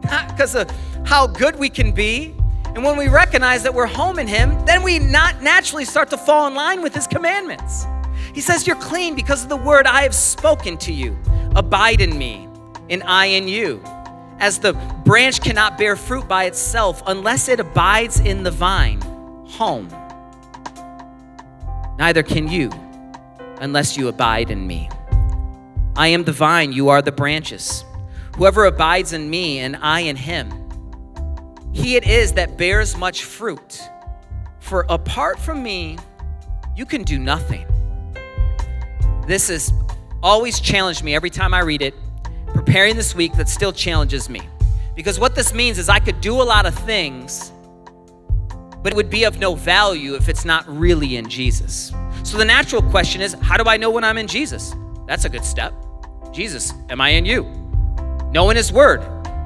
Not 0.04 0.30
because 0.30 0.56
of 0.56 0.72
how 1.06 1.28
good 1.28 1.58
we 1.58 1.70
can 1.70 1.92
be. 1.92 2.36
And 2.65 2.84
when 2.84 2.98
we 2.98 3.08
recognize 3.08 3.63
that 3.63 3.74
we're 3.74 3.86
home 3.86 4.18
in 4.18 4.28
Him, 4.28 4.65
then 4.65 4.82
we 4.82 4.98
not 5.00 5.42
naturally 5.42 5.86
start 5.86 6.10
to 6.12 6.18
fall 6.18 6.48
in 6.48 6.56
line 6.56 6.82
with 6.82 6.96
His 6.96 7.06
commandments. 7.06 7.86
He 8.39 8.43
says, 8.43 8.65
You're 8.65 8.78
clean 8.78 9.15
because 9.15 9.43
of 9.43 9.49
the 9.49 9.58
word 9.58 9.86
I 9.86 10.04
have 10.04 10.15
spoken 10.15 10.78
to 10.78 10.93
you. 10.93 11.19
Abide 11.58 11.99
in 11.99 12.17
me 12.17 12.47
and 12.89 13.04
I 13.04 13.25
in 13.25 13.49
you. 13.49 13.84
As 14.39 14.60
the 14.60 14.71
branch 15.04 15.41
cannot 15.41 15.78
bear 15.78 15.97
fruit 15.97 16.25
by 16.25 16.45
itself 16.45 17.04
unless 17.06 17.49
it 17.49 17.60
abides 17.60 18.21
in 18.21 18.43
the 18.43 18.49
vine, 18.49 19.02
home. 19.45 19.89
Neither 21.97 22.23
can 22.23 22.47
you 22.47 22.71
unless 23.60 23.97
you 23.97 24.08
abide 24.08 24.52
in 24.52 24.65
me. 24.65 24.89
I 25.97 26.08
am 26.08 26.23
the 26.23 26.32
vine, 26.32 26.71
you 26.71 26.88
are 26.88 27.02
the 27.02 27.12
branches. 27.12 27.84
Whoever 28.38 28.63
abides 28.63 29.12
in 29.12 29.30
me 29.30 29.60
and 29.60 29.75
I 29.82 29.99
in 29.99 30.15
him, 30.15 30.49
he 31.73 31.97
it 31.97 32.08
is 32.08 32.32
that 32.36 32.58
bears 32.58 32.95
much 32.95 33.25
fruit. 33.25 33.82
For 34.62 34.86
apart 34.88 35.39
from 35.39 35.62
me, 35.62 35.97
you 36.78 36.86
can 36.86 37.04
do 37.04 37.19
nothing. 37.19 37.65
This 39.30 39.50
has 39.50 39.72
always 40.24 40.60
challenged 40.60 41.04
me 41.04 41.13
every 41.13 41.30
time 41.30 41.54
I 41.54 41.60
read 41.60 41.84
it 41.84 41.94
preparing 42.48 42.96
this 42.96 43.13
week 43.13 43.32
that 43.34 43.48
still 43.48 43.72
challenges 43.72 44.28
me. 44.28 44.42
Because 44.96 45.20
what 45.20 45.36
this 45.36 45.54
means 45.54 45.78
is 45.78 45.88
I 45.88 46.00
could 46.00 46.20
do 46.20 46.42
a 46.42 46.42
lot 46.42 46.65
of 46.65 46.74
things, 46.74 47.52
but 48.82 48.92
it 48.92 48.96
would 48.96 49.12
be 49.12 49.26
of 49.26 49.38
no 49.38 49.54
value 49.54 50.15
if 50.15 50.30
it's 50.30 50.46
not 50.46 50.68
really 50.68 51.18
in 51.18 51.30
Jesus. 51.30 51.94
So 52.24 52.39
the 52.39 52.44
natural 52.44 52.82
question 52.82 53.22
is 53.22 53.34
how 53.34 53.56
do 53.56 53.70
I 53.70 53.78
know 53.78 53.92
when 53.92 54.04
I'm 54.04 54.18
in 54.18 54.26
Jesus? 54.26 54.74
That's 55.06 55.26
a 55.26 55.30
good 55.30 55.46
step. 55.46 55.76
Jesus, 56.32 56.74
am 56.89 57.00
I 57.00 57.10
in 57.10 57.24
you? 57.24 57.44
Knowing 58.32 58.58
His 58.58 58.74
Word. 58.74 59.04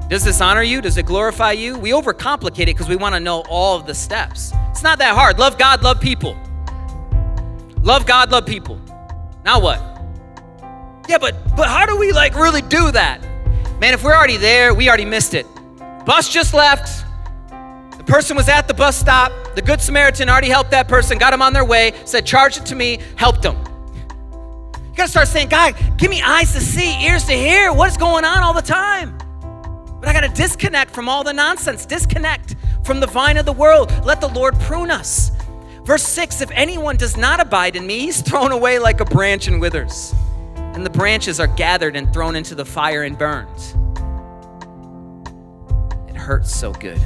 Does 0.08 0.24
this 0.24 0.40
honor 0.40 0.62
you? 0.62 0.80
Does 0.80 0.96
it 0.96 1.04
glorify 1.04 1.52
you? 1.52 1.76
We 1.76 1.90
overcomplicate 1.90 2.62
it 2.62 2.66
because 2.68 2.88
we 2.88 2.96
want 2.96 3.16
to 3.16 3.20
know 3.20 3.42
all 3.50 3.76
of 3.76 3.86
the 3.86 3.94
steps. 3.94 4.50
It's 4.70 4.82
not 4.82 4.98
that 5.00 5.14
hard. 5.14 5.38
Love 5.38 5.58
God, 5.58 5.82
love 5.82 6.00
people. 6.00 6.38
Love 7.82 8.06
God, 8.06 8.32
love 8.32 8.46
people. 8.46 8.80
Now 9.44 9.60
what? 9.60 9.78
Yeah, 11.08 11.18
but 11.18 11.34
but 11.54 11.68
how 11.68 11.84
do 11.86 11.96
we 11.96 12.12
like 12.12 12.34
really 12.34 12.62
do 12.62 12.90
that? 12.90 13.22
Man, 13.80 13.92
if 13.92 14.02
we're 14.02 14.14
already 14.14 14.38
there, 14.38 14.72
we 14.72 14.88
already 14.88 15.04
missed 15.04 15.34
it. 15.34 15.46
Bus 16.06 16.28
just 16.28 16.54
left. 16.54 17.04
The 17.98 18.04
person 18.04 18.36
was 18.36 18.48
at 18.48 18.68
the 18.68 18.74
bus 18.74 18.96
stop. 18.96 19.32
The 19.54 19.62
Good 19.62 19.80
Samaritan 19.80 20.28
already 20.28 20.48
helped 20.48 20.70
that 20.70 20.88
person, 20.88 21.18
got 21.18 21.32
him 21.32 21.42
on 21.42 21.52
their 21.52 21.64
way, 21.64 21.92
said, 22.04 22.26
charge 22.26 22.56
it 22.56 22.66
to 22.66 22.74
me, 22.74 22.98
helped 23.16 23.42
them. 23.42 23.56
You 24.76 24.96
gotta 24.96 25.10
start 25.10 25.28
saying, 25.28 25.48
God, 25.48 25.74
give 25.96 26.10
me 26.10 26.22
eyes 26.22 26.52
to 26.52 26.60
see, 26.60 27.04
ears 27.04 27.24
to 27.24 27.32
hear 27.32 27.72
what's 27.72 27.96
going 27.96 28.24
on 28.24 28.42
all 28.42 28.54
the 28.54 28.62
time. 28.62 29.16
But 30.00 30.08
I 30.08 30.12
gotta 30.12 30.28
disconnect 30.28 30.90
from 30.92 31.08
all 31.08 31.24
the 31.24 31.32
nonsense, 31.32 31.86
disconnect 31.86 32.56
from 32.84 33.00
the 33.00 33.06
vine 33.06 33.36
of 33.36 33.46
the 33.46 33.52
world. 33.52 33.92
Let 34.04 34.20
the 34.20 34.28
Lord 34.28 34.58
prune 34.60 34.90
us. 34.90 35.30
Verse 35.84 36.02
6 36.02 36.40
If 36.40 36.50
anyone 36.52 36.96
does 36.96 37.16
not 37.16 37.40
abide 37.40 37.76
in 37.76 37.86
me, 37.86 38.00
he's 38.00 38.20
thrown 38.22 38.52
away 38.52 38.78
like 38.78 39.00
a 39.00 39.04
branch 39.04 39.48
and 39.48 39.60
withers 39.60 40.14
and 40.74 40.84
the 40.84 40.90
branches 40.90 41.38
are 41.38 41.46
gathered 41.46 41.94
and 41.94 42.12
thrown 42.12 42.34
into 42.34 42.56
the 42.56 42.64
fire 42.64 43.04
and 43.04 43.16
burned. 43.16 43.48
It 46.08 46.16
hurts 46.16 46.54
so 46.54 46.72
good. 46.72 47.00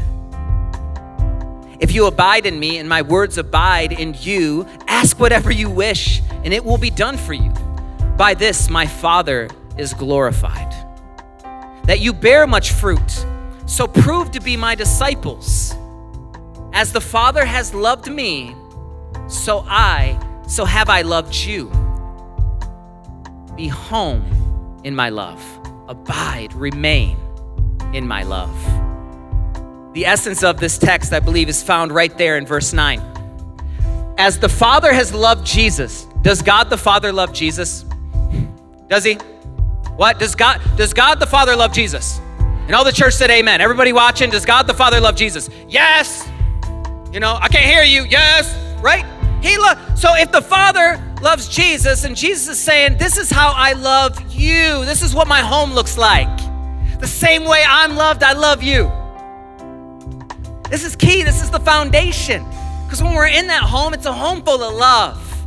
If 1.79 1.93
you 1.93 2.07
abide 2.07 2.47
in 2.47 2.59
me 2.59 2.79
and 2.79 2.89
my 2.89 3.03
words 3.03 3.37
abide 3.37 3.93
in 3.93 4.17
you, 4.21 4.67
ask 4.89 5.21
whatever 5.21 5.53
you 5.53 5.69
wish, 5.69 6.23
and 6.45 6.55
it 6.55 6.65
will 6.65 6.79
be 6.79 6.91
done 6.91 7.19
for 7.19 7.35
you. 7.35 7.53
By 8.17 8.33
this 8.33 8.71
my 8.71 8.87
Father 8.87 9.49
is 9.77 9.93
glorified. 9.93 10.73
That 11.85 12.01
you 12.01 12.15
bear 12.15 12.47
much 12.47 12.73
fruit, 12.73 13.27
so 13.67 13.87
prove 13.87 14.31
to 14.31 14.41
be 14.41 14.57
my 14.57 14.75
disciples. 14.75 15.75
As 16.73 16.93
the 16.93 17.03
Father 17.03 17.45
has 17.45 17.75
loved 17.75 18.11
me, 18.11 18.57
so 19.29 19.65
I, 19.69 20.19
so 20.47 20.65
have 20.65 20.89
I 20.89 21.03
loved 21.03 21.35
you. 21.35 21.71
Be 23.57 23.69
home 23.69 24.81
in 24.85 24.95
my 24.95 25.11
love. 25.11 25.43
Abide, 25.89 26.53
remain 26.55 27.19
in 27.93 28.07
my 28.07 28.23
love. 28.23 28.55
The 29.95 30.07
essence 30.07 30.43
of 30.43 30.61
this 30.61 30.79
text, 30.79 31.13
I 31.13 31.21
believe, 31.21 31.49
is 31.49 31.63
found 31.63 31.93
right 31.93 32.17
there 32.17 32.39
in 32.39 32.47
verse 32.47 32.73
9. 32.73 33.03
As 34.17 34.39
the 34.39 34.49
Father 34.49 34.93
has 34.93 35.13
loved 35.13 35.47
Jesus, 35.47 36.07
does 36.23 36.43
God 36.43 36.71
the 36.71 36.79
Father 36.79 37.13
love 37.13 37.33
Jesus? 37.33 37.85
Does 38.89 39.05
he? 39.05 39.15
What? 39.97 40.19
Does 40.19 40.35
God 40.35 40.61
does 40.77 40.95
God 40.95 41.21
the 41.21 41.27
Father 41.27 41.55
love 41.57 41.73
Jesus? 41.73 42.21
And 42.39 42.75
all 42.75 42.85
the 42.85 42.93
church 42.93 43.15
said 43.15 43.31
amen. 43.31 43.61
Everybody 43.61 43.93
watching, 43.93 44.31
does 44.31 44.45
God 44.45 44.67
the 44.67 44.75
Father 44.75 45.01
love 45.01 45.17
Jesus? 45.17 45.49
Yes. 45.69 46.29
You 47.13 47.21
know, 47.21 47.39
I 47.41 47.49
can't 47.49 47.65
hear 47.65 47.83
you. 47.83 48.05
Yes. 48.05 48.55
Right? 48.83 49.05
He 49.43 49.57
love 49.59 49.99
so 49.99 50.15
if 50.15 50.33
the 50.33 50.43
Father 50.43 51.03
loves 51.23 51.49
Jesus, 51.49 52.05
and 52.05 52.17
Jesus 52.17 52.49
is 52.49 52.61
saying, 52.61 52.99
This 52.99 53.19
is 53.19 53.31
how 53.31 53.53
I 53.55 53.73
love 53.73 54.33
you. 54.33 54.85
This 54.85 55.03
is 55.03 55.15
what 55.15 55.29
my 55.29 55.41
home 55.41 55.73
looks 55.73 55.99
like. 55.99 56.37
The 57.01 57.07
same 57.07 57.45
way 57.45 57.63
I'm 57.67 57.97
loved, 57.97 58.23
I 58.23 58.33
love 58.33 58.63
you. 58.63 58.91
This 60.71 60.85
is 60.85 60.97
key. 60.97 61.23
This 61.23 61.43
is 61.43 61.51
the 61.51 61.61
foundation. 61.61 62.45
Because 62.85 63.03
when 63.03 63.15
we're 63.15 63.29
in 63.29 63.47
that 63.49 63.63
home, 63.63 63.95
it's 63.95 64.07
a 64.07 64.13
home 64.13 64.43
full 64.43 64.63
of 64.63 64.75
love, 64.75 65.47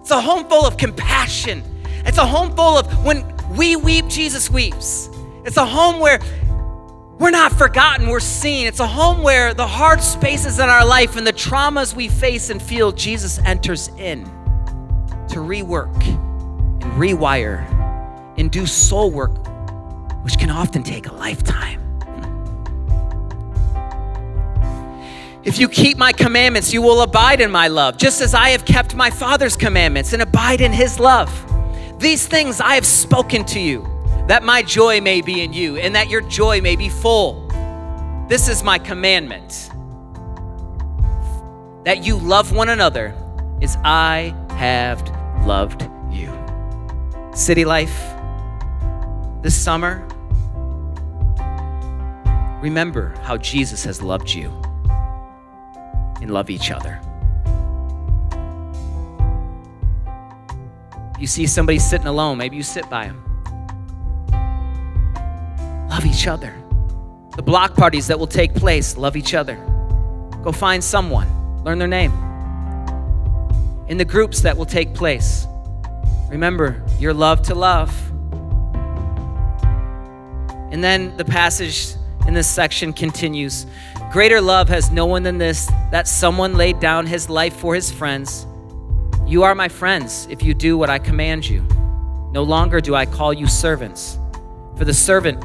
it's 0.00 0.10
a 0.10 0.20
home 0.20 0.48
full 0.48 0.66
of 0.66 0.76
compassion, 0.76 1.62
it's 2.04 2.18
a 2.18 2.26
home 2.26 2.54
full 2.56 2.78
of 2.78 3.04
when 3.04 3.24
we 3.56 3.76
weep, 3.76 4.08
Jesus 4.08 4.50
weeps. 4.50 5.08
It's 5.44 5.56
a 5.56 5.66
home 5.66 6.00
where 6.00 6.20
we're 7.18 7.30
not 7.30 7.52
forgotten, 7.52 8.08
we're 8.08 8.20
seen. 8.20 8.66
It's 8.66 8.80
a 8.80 8.86
home 8.86 9.22
where 9.22 9.54
the 9.54 9.66
hard 9.66 10.02
spaces 10.02 10.58
in 10.58 10.68
our 10.68 10.84
life 10.84 11.16
and 11.16 11.26
the 11.26 11.32
traumas 11.32 11.94
we 11.94 12.08
face 12.08 12.50
and 12.50 12.60
feel, 12.60 12.92
Jesus 12.92 13.38
enters 13.44 13.88
in 13.98 14.24
to 15.28 15.38
rework 15.38 15.94
and 16.06 16.92
rewire 16.94 17.64
and 18.38 18.50
do 18.50 18.66
soul 18.66 19.10
work, 19.10 19.36
which 20.24 20.38
can 20.38 20.50
often 20.50 20.82
take 20.82 21.06
a 21.06 21.12
lifetime. 21.14 21.80
If 25.44 25.58
you 25.58 25.68
keep 25.68 25.98
my 25.98 26.12
commandments, 26.12 26.72
you 26.72 26.82
will 26.82 27.02
abide 27.02 27.40
in 27.40 27.50
my 27.50 27.66
love, 27.66 27.96
just 27.96 28.20
as 28.20 28.32
I 28.32 28.50
have 28.50 28.64
kept 28.64 28.94
my 28.94 29.10
Father's 29.10 29.56
commandments 29.56 30.12
and 30.12 30.22
abide 30.22 30.60
in 30.60 30.72
his 30.72 31.00
love. 31.00 31.30
These 31.98 32.26
things 32.28 32.60
I 32.60 32.74
have 32.76 32.86
spoken 32.86 33.44
to 33.46 33.58
you, 33.58 33.88
that 34.28 34.42
my 34.42 34.62
joy 34.62 35.00
may 35.00 35.20
be 35.20 35.42
in 35.42 35.52
you 35.52 35.76
and 35.76 35.94
that 35.94 36.08
your 36.08 36.20
joy 36.20 36.60
may 36.60 36.76
be 36.76 36.88
full. 36.88 37.48
This 38.28 38.48
is 38.48 38.62
my 38.62 38.78
commandment 38.78 39.70
that 41.84 42.04
you 42.04 42.16
love 42.16 42.52
one 42.52 42.68
another 42.68 43.14
as 43.60 43.76
I 43.84 44.34
have 44.50 45.02
loved 45.44 45.82
you. 46.10 46.32
City 47.34 47.64
Life, 47.64 47.98
this 49.42 49.54
summer, 49.54 50.06
remember 52.62 53.14
how 53.22 53.36
Jesus 53.36 53.84
has 53.84 54.00
loved 54.00 54.32
you 54.32 54.50
and 56.20 56.30
love 56.30 56.48
each 56.48 56.70
other. 56.70 57.00
You 61.18 61.26
see 61.26 61.46
somebody 61.46 61.78
sitting 61.78 62.06
alone, 62.06 62.38
maybe 62.38 62.56
you 62.56 62.62
sit 62.62 62.88
by 62.88 63.06
them. 63.06 63.31
Love 65.92 66.06
each 66.06 66.26
other. 66.26 66.54
The 67.36 67.42
block 67.42 67.74
parties 67.74 68.06
that 68.06 68.18
will 68.18 68.26
take 68.26 68.54
place, 68.54 68.96
love 68.96 69.14
each 69.14 69.34
other. 69.34 69.56
Go 70.42 70.50
find 70.50 70.82
someone, 70.82 71.28
learn 71.64 71.78
their 71.78 71.86
name 71.86 72.12
in 73.88 73.98
the 73.98 74.04
groups 74.06 74.40
that 74.40 74.56
will 74.56 74.64
take 74.64 74.94
place. 74.94 75.46
Remember, 76.30 76.82
you're 76.98 77.12
loved 77.12 77.44
to 77.44 77.54
love. 77.54 77.94
And 80.72 80.82
then 80.82 81.14
the 81.18 81.26
passage 81.26 81.94
in 82.26 82.32
this 82.32 82.48
section 82.48 82.94
continues 82.94 83.66
Greater 84.10 84.40
love 84.40 84.70
has 84.70 84.90
no 84.90 85.04
one 85.04 85.22
than 85.22 85.36
this, 85.36 85.66
that 85.90 86.08
someone 86.08 86.54
laid 86.54 86.80
down 86.80 87.06
his 87.06 87.28
life 87.28 87.54
for 87.56 87.74
his 87.74 87.90
friends. 87.90 88.46
You 89.26 89.42
are 89.42 89.54
my 89.54 89.68
friends 89.68 90.26
if 90.30 90.42
you 90.42 90.54
do 90.54 90.78
what 90.78 90.88
I 90.88 90.98
command 90.98 91.46
you. 91.46 91.60
No 92.32 92.44
longer 92.44 92.80
do 92.80 92.94
I 92.94 93.04
call 93.04 93.34
you 93.34 93.46
servants, 93.46 94.18
for 94.78 94.86
the 94.86 94.94
servant 94.94 95.44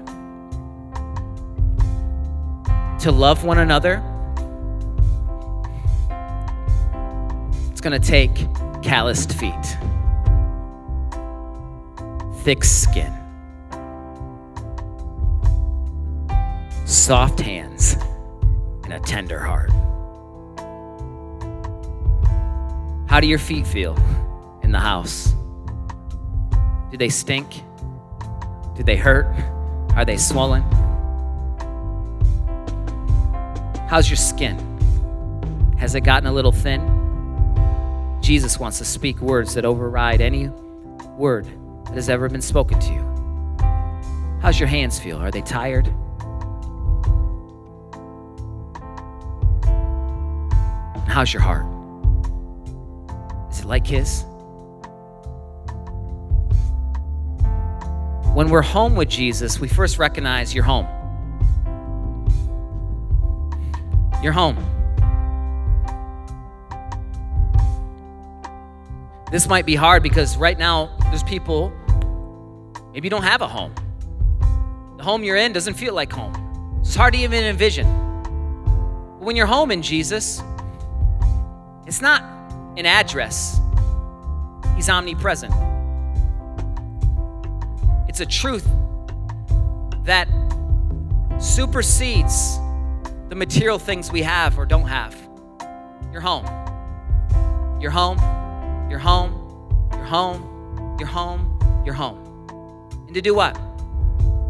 To 3.01 3.11
love 3.11 3.43
one 3.43 3.57
another, 3.57 3.95
it's 7.71 7.81
going 7.81 7.99
to 7.99 8.07
take 8.07 8.47
calloused 8.83 9.33
feet, 9.33 9.55
thick 12.43 12.63
skin, 12.63 13.11
soft 16.85 17.39
hands, 17.39 17.97
and 18.83 18.93
a 18.93 18.99
tender 18.99 19.39
heart. 19.39 19.71
How 23.09 23.19
do 23.19 23.25
your 23.25 23.39
feet 23.39 23.65
feel 23.65 23.97
in 24.61 24.71
the 24.71 24.79
house? 24.79 25.33
Do 26.91 26.97
they 26.97 27.09
stink? 27.09 27.63
Do 28.75 28.83
they 28.83 28.95
hurt? 28.95 29.25
Are 29.95 30.05
they 30.05 30.17
swollen? 30.17 30.63
How's 33.91 34.09
your 34.09 34.15
skin? 34.15 34.57
Has 35.77 35.95
it 35.95 36.05
gotten 36.05 36.25
a 36.25 36.31
little 36.31 36.53
thin? 36.53 36.79
Jesus 38.21 38.57
wants 38.57 38.77
to 38.77 38.85
speak 38.85 39.19
words 39.19 39.53
that 39.55 39.65
override 39.65 40.21
any 40.21 40.47
word 41.17 41.45
that 41.87 41.95
has 41.95 42.07
ever 42.07 42.29
been 42.29 42.41
spoken 42.41 42.79
to 42.79 42.93
you. 42.93 44.39
How's 44.41 44.57
your 44.57 44.69
hands 44.69 44.97
feel? 44.97 45.17
Are 45.17 45.29
they 45.29 45.41
tired? 45.41 45.87
How's 51.09 51.33
your 51.33 51.41
heart? 51.41 51.65
Is 53.51 53.59
it 53.59 53.65
like 53.65 53.85
His? 53.85 54.23
When 58.33 58.49
we're 58.49 58.61
home 58.61 58.95
with 58.95 59.09
Jesus, 59.09 59.59
we 59.59 59.67
first 59.67 59.99
recognize 59.99 60.55
you're 60.55 60.63
home. 60.63 60.87
You're 64.21 64.33
home. 64.33 64.57
This 69.31 69.47
might 69.47 69.65
be 69.65 69.75
hard 69.75 70.03
because 70.03 70.37
right 70.37 70.59
now 70.59 70.95
there's 71.03 71.23
people, 71.23 71.71
maybe 72.93 73.05
you 73.05 73.09
don't 73.09 73.23
have 73.23 73.41
a 73.41 73.47
home. 73.47 73.73
The 74.97 75.03
home 75.03 75.23
you're 75.23 75.37
in 75.37 75.53
doesn't 75.53 75.73
feel 75.73 75.93
like 75.93 76.11
home. 76.11 76.79
It's 76.81 76.93
hard 76.93 77.13
to 77.13 77.19
even 77.19 77.43
envision. 77.45 77.87
But 79.17 79.25
when 79.25 79.35
you're 79.35 79.47
home 79.47 79.71
in 79.71 79.81
Jesus, 79.81 80.43
it's 81.87 82.01
not 82.01 82.21
an 82.77 82.85
address, 82.85 83.59
He's 84.75 84.89
omnipresent. 84.89 85.53
It's 88.07 88.19
a 88.19 88.25
truth 88.25 88.67
that 90.03 90.27
supersedes 91.39 92.59
the 93.31 93.35
material 93.37 93.79
things 93.79 94.11
we 94.11 94.21
have 94.21 94.59
or 94.59 94.65
don't 94.65 94.89
have. 94.89 95.15
You're 96.11 96.19
home. 96.19 96.45
You're 97.79 97.89
home. 97.89 98.19
You're 98.89 98.99
home. 98.99 99.87
You're 99.93 100.03
home. 100.03 100.97
You're 100.99 101.07
home. 101.07 101.81
You're 101.85 101.95
home. 101.95 102.17
And 103.05 103.15
to 103.15 103.21
do 103.21 103.33
what? 103.33 103.53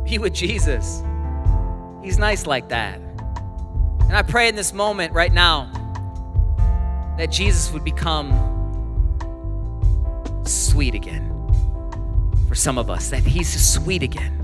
Be 0.04 0.18
with 0.18 0.34
Jesus. 0.34 1.04
He's 2.02 2.18
nice 2.18 2.48
like 2.48 2.70
that. 2.70 2.96
And 2.96 4.18
I 4.18 4.24
pray 4.24 4.48
in 4.50 4.56
this 4.56 4.74
moment 4.74 5.14
right 5.14 5.32
now 5.32 5.70
that 7.20 7.28
Jesus 7.28 7.72
would 7.72 7.84
become 7.84 8.32
sweet 10.44 10.96
again 10.96 11.28
for 12.48 12.56
some 12.56 12.80
of 12.80 12.90
us, 12.90 13.12
that 13.12 13.22
He's 13.22 13.48
sweet 13.64 14.02
again. 14.02 14.40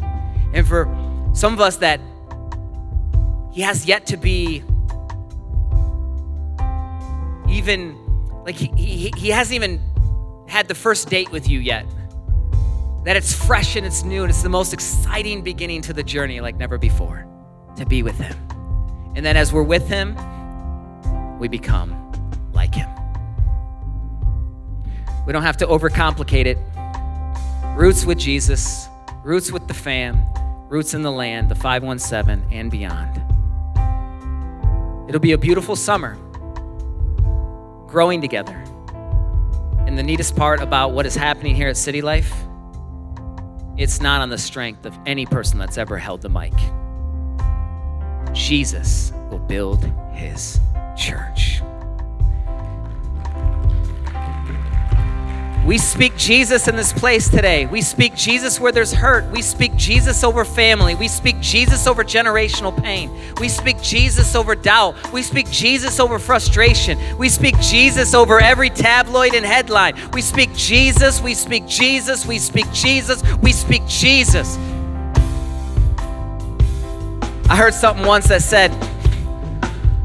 And 0.54 0.68
for 0.68 0.86
some 1.34 1.54
of 1.54 1.60
us, 1.60 1.78
that 1.78 2.00
He 3.58 3.64
has 3.64 3.88
yet 3.88 4.06
to 4.06 4.18
be 4.18 4.62
even, 7.50 7.98
like, 8.46 8.54
He, 8.54 8.68
he, 8.78 9.12
he 9.18 9.30
hasn't 9.30 9.56
even 9.56 9.82
had 10.48 10.68
the 10.68 10.76
first 10.76 11.10
date 11.10 11.32
with 11.32 11.50
you 11.50 11.58
yet. 11.58 11.88
That 13.04 13.16
it's 13.16 13.34
fresh 13.34 13.76
and 13.76 13.84
it's 13.84 14.04
new 14.04 14.22
and 14.22 14.30
it's 14.30 14.44
the 14.44 14.50
most 14.50 14.74
exciting 14.74 15.42
beginning 15.42 15.82
to 15.82 15.94
the 15.94 16.04
journey 16.04 16.40
like 16.40 16.56
never 16.58 16.78
before 16.78 17.26
to 17.78 17.86
be 17.88 18.04
with 18.04 18.20
Him. 18.20 18.38
And 19.16 19.26
then 19.26 19.36
as 19.36 19.52
we're 19.52 19.64
with 19.64 19.88
Him, 19.88 20.16
we 21.40 21.48
become 21.48 22.12
like 22.54 22.76
Him. 22.76 22.88
We 25.26 25.34
don't 25.34 25.42
have 25.42 25.58
to 25.58 25.66
overcomplicate 25.66 26.46
it. 26.46 26.60
Roots 27.76 28.06
with 28.06 28.20
Jesus, 28.20 28.88
roots 29.24 29.52
with 29.52 29.68
the 29.68 29.74
fam, 29.74 30.24
roots 30.70 30.94
in 30.94 31.02
the 31.02 31.12
land, 31.12 31.50
the 31.50 31.56
517, 31.56 32.46
and 32.52 32.70
beyond. 32.70 33.37
It'll 35.08 35.22
be 35.22 35.32
a 35.32 35.38
beautiful 35.38 35.76
summer 35.76 36.16
growing 37.88 38.22
together. 38.22 38.56
And 39.88 39.98
the 39.98 40.04
neatest 40.04 40.36
part 40.36 40.62
about 40.62 40.92
what 40.92 41.06
is 41.06 41.16
happening 41.16 41.56
here 41.56 41.70
at 41.70 41.78
City 41.78 42.02
Life, 42.02 42.34
it's 43.78 44.02
not 44.02 44.22
on 44.22 44.30
the 44.30 44.38
strength 44.38 44.86
of 44.86 44.98
any 45.06 45.26
person 45.26 45.60
that's 45.60 45.78
ever 45.78 45.98
held 45.98 46.22
the 46.22 46.30
mic. 46.30 46.54
Jesus 48.34 49.14
will 49.32 49.40
build 49.40 49.86
his 50.14 50.60
church. 50.98 51.62
We 55.68 55.78
speak 55.78 56.16
Jesus 56.16 56.70
in 56.70 56.78
this 56.78 56.94
place 56.94 57.28
today. 57.28 57.66
We 57.66 57.82
speak 57.82 58.16
Jesus 58.16 58.58
where 58.58 58.72
there's 58.72 58.94
hurt. 58.94 59.30
We 59.34 59.42
speak 59.42 59.76
Jesus 59.76 60.24
over 60.24 60.46
family. 60.46 60.96
We 60.96 61.10
speak 61.10 61.42
Jesus 61.42 61.88
over 61.88 62.06
generational 62.06 62.74
pain. 62.82 63.12
We 63.42 63.50
speak 63.50 63.82
Jesus 63.82 64.34
over 64.34 64.56
doubt. 64.56 64.96
We 65.12 65.22
speak 65.22 65.52
Jesus 65.52 66.00
over 66.00 66.20
frustration. 66.20 66.98
We 67.18 67.28
speak 67.28 67.60
Jesus 67.60 68.14
over 68.14 68.40
every 68.40 68.70
tabloid 68.70 69.34
and 69.34 69.46
headline. 69.46 69.96
We 70.14 70.22
speak 70.22 70.56
Jesus. 70.56 71.22
We 71.22 71.34
speak 71.34 71.68
Jesus. 71.68 72.26
We 72.26 72.40
speak 72.40 72.72
Jesus. 72.72 73.22
We 73.40 73.52
speak 73.52 73.86
Jesus. 73.88 74.56
I 77.50 77.58
heard 77.58 77.74
something 77.74 78.06
once 78.06 78.30
that 78.30 78.42
said 78.42 78.72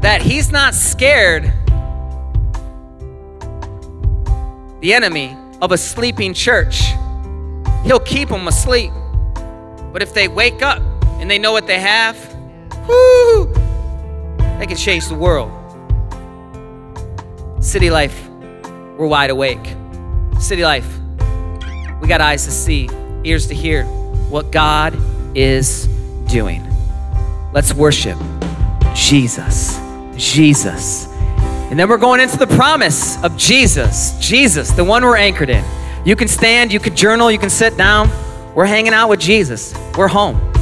that 0.01 0.21
he's 0.21 0.51
not 0.51 0.73
scared, 0.73 1.53
the 4.81 4.93
enemy 4.93 5.37
of 5.63 5.71
a 5.71 5.77
sleeping 5.77 6.33
church. 6.33 6.81
He'll 7.85 8.01
keep 8.01 8.27
them 8.27 8.49
asleep. 8.49 8.91
But 9.93 10.01
if 10.01 10.13
they 10.13 10.27
wake 10.27 10.61
up 10.61 10.81
and 11.21 11.31
they 11.31 11.39
know 11.39 11.53
what 11.53 11.67
they 11.67 11.79
have, 11.79 12.17
whoo, 12.85 13.45
they 14.59 14.65
can 14.67 14.75
change 14.75 15.07
the 15.07 15.15
world. 15.15 15.51
City 17.63 17.89
Life, 17.89 18.27
we're 18.97 19.07
wide 19.07 19.29
awake. 19.29 19.65
City 20.37 20.63
Life, 20.63 20.99
we 22.01 22.09
got 22.09 22.19
eyes 22.19 22.43
to 22.43 22.51
see, 22.51 22.89
ears 23.23 23.47
to 23.47 23.55
hear 23.55 23.85
what 24.29 24.51
God 24.51 24.97
is 25.33 25.87
doing. 26.27 26.61
Let's 27.53 27.73
worship 27.73 28.17
Jesus. 28.93 29.79
Jesus. 30.17 31.12
And 31.73 31.79
then 31.79 31.89
we're 31.89 31.97
going 31.97 32.21
into 32.21 32.37
the 32.37 32.45
promise 32.45 33.17
of 33.23 33.35
Jesus, 33.35 34.15
Jesus, 34.19 34.69
the 34.69 34.83
one 34.83 35.03
we're 35.03 35.17
anchored 35.17 35.49
in. 35.49 35.65
You 36.05 36.15
can 36.15 36.27
stand, 36.27 36.71
you 36.71 36.79
can 36.79 36.95
journal, 36.95 37.31
you 37.31 37.39
can 37.39 37.49
sit 37.49 37.75
down. 37.75 38.11
We're 38.53 38.67
hanging 38.67 38.93
out 38.93 39.09
with 39.09 39.19
Jesus. 39.19 39.73
We're 39.97 40.07
home. 40.07 40.52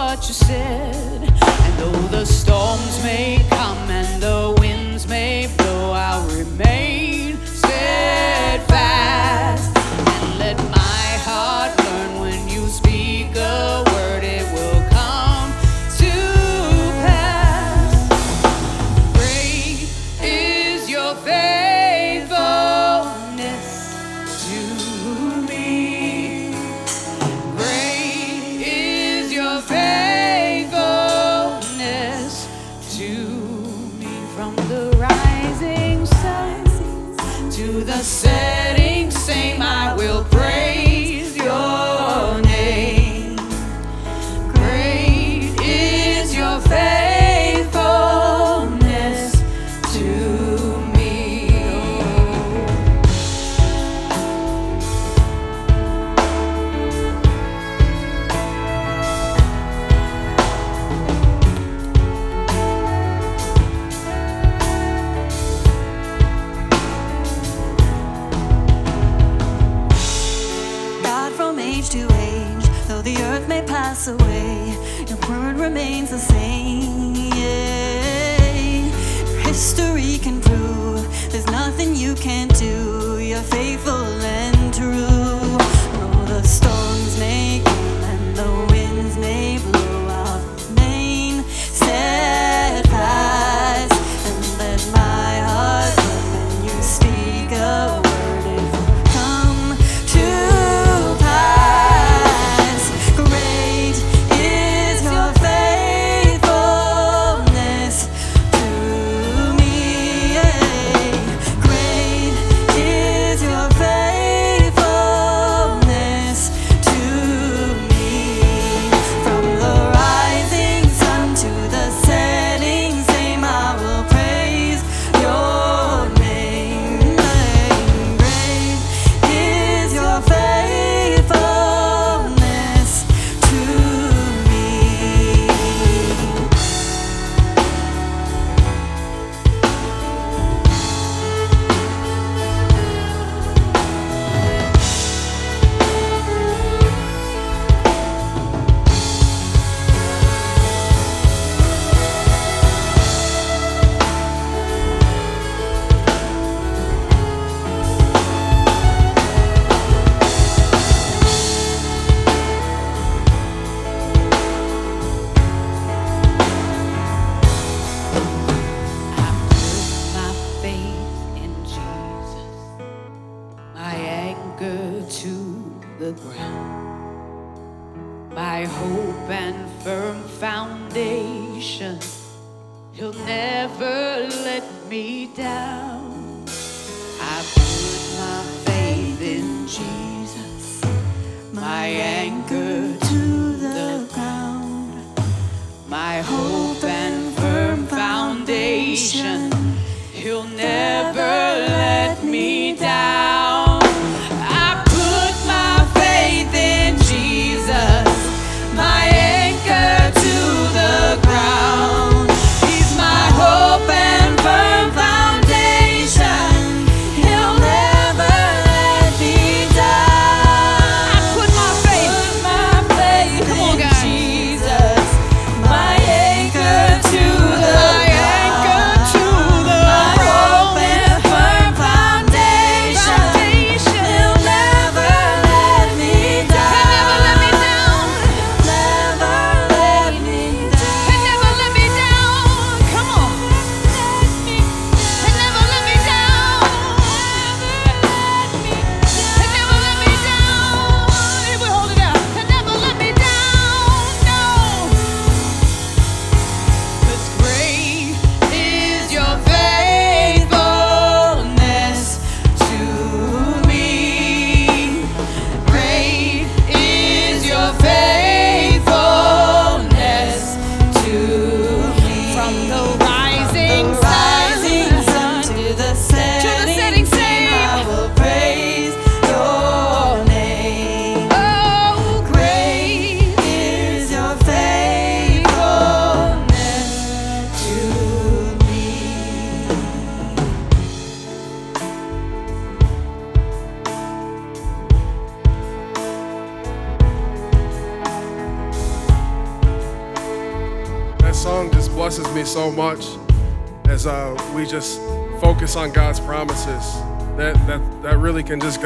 What 0.00 0.26
you 0.28 0.32
said. 0.32 0.89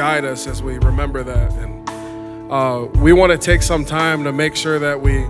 Guide 0.05 0.23
us 0.23 0.45
as 0.45 0.61
we 0.61 0.77
remember 0.77 1.23
that. 1.23 1.51
And 1.53 2.51
uh, 2.51 2.87
we 3.01 3.11
want 3.11 3.31
to 3.31 3.39
take 3.39 3.63
some 3.63 3.83
time 3.83 4.23
to 4.23 4.31
make 4.31 4.55
sure 4.55 4.77
that 4.77 5.01
we 5.01 5.25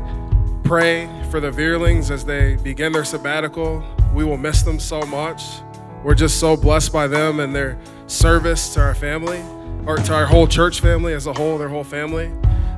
pray 0.65 1.09
for 1.32 1.39
the 1.39 1.49
Veerlings 1.49 2.11
as 2.11 2.26
they 2.26 2.57
begin 2.57 2.91
their 2.91 3.05
sabbatical. 3.05 3.82
We 4.13 4.26
will 4.26 4.36
miss 4.36 4.63
them 4.63 4.78
so 4.82 4.99
much. 5.03 5.43
We're 6.03 6.13
just 6.13 6.41
so 6.41 6.57
blessed 6.57 6.91
by 6.91 7.07
them 7.07 7.39
and 7.39 7.55
their 7.55 7.80
service 8.07 8.73
to 8.73 8.82
our 8.82 8.93
family, 8.93 9.41
or 9.88 9.95
to 9.95 10.13
our 10.13 10.26
whole 10.26 10.45
church 10.45 10.82
family 10.82 11.13
as 11.13 11.26
a 11.26 11.32
whole, 11.32 11.57
their 11.57 11.69
whole 11.69 11.86
family. 11.86 12.30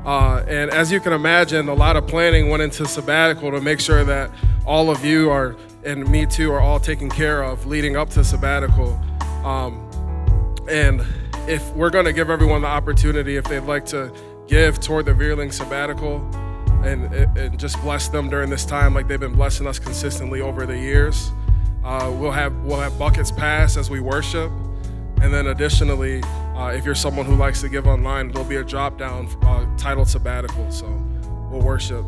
Uh, 0.06 0.46
and 0.48 0.70
as 0.70 0.92
you 0.92 1.00
can 1.00 1.14
imagine, 1.14 1.68
a 1.68 1.74
lot 1.74 1.96
of 1.96 2.06
planning 2.06 2.50
went 2.50 2.62
into 2.62 2.86
sabbatical 2.86 3.50
to 3.50 3.60
make 3.60 3.80
sure 3.80 4.04
that 4.04 4.30
all 4.68 4.92
of 4.92 5.04
you 5.04 5.32
are, 5.32 5.56
and 5.84 6.08
me 6.08 6.28
too, 6.28 6.52
are 6.52 6.62
all 6.62 6.80
taken 6.80 7.10
care 7.10 7.42
of 7.42 7.66
leading 7.66 7.98
up 7.98 8.12
to 8.12 8.24
sabbatical. 8.24 8.94
Um, 9.44 9.84
and 10.70 11.04
if 11.48 11.74
we're 11.76 11.90
going 11.90 12.06
to 12.06 12.14
give 12.14 12.30
everyone 12.30 12.62
the 12.62 12.68
opportunity, 12.68 13.38
if 13.38 13.46
they'd 13.46 13.60
like 13.62 13.86
to 13.88 14.14
give 14.48 14.80
toward 14.80 15.06
the 15.06 15.14
Veerling 15.14 15.52
sabbatical 15.52 16.18
and, 16.84 17.14
and 17.38 17.60
just 17.60 17.82
bless 17.82 18.10
them 18.10 18.30
during 18.30 18.50
this 18.50 18.66
time, 18.66 18.94
like 18.94 19.08
they've 19.08 19.20
been 19.20 19.36
blessing 19.36 19.66
us 19.66 19.80
consistently 19.80 20.42
over 20.42 20.66
the 20.66 20.78
years, 20.78 21.32
uh, 21.84 22.14
we'll 22.20 22.32
have 22.32 22.54
we'll 22.64 22.80
have 22.80 22.98
buckets 23.00 23.32
pass 23.32 23.78
as 23.78 23.90
we 23.90 24.02
worship, 24.02 24.52
and 25.22 25.34
then 25.34 25.48
additionally, 25.48 26.22
uh, 26.56 26.74
if 26.76 26.86
you're 26.86 26.96
someone 26.96 27.26
who 27.26 27.36
likes 27.36 27.62
to 27.62 27.70
give 27.70 27.88
online, 27.88 28.30
there'll 28.32 28.48
be 28.48 28.58
a 28.58 28.64
drop 28.64 28.98
down 28.98 29.28
uh, 29.44 29.66
titled 29.78 30.10
sabbatical. 30.10 30.70
So 30.70 30.86
we'll 31.50 31.62
worship. 31.62 32.06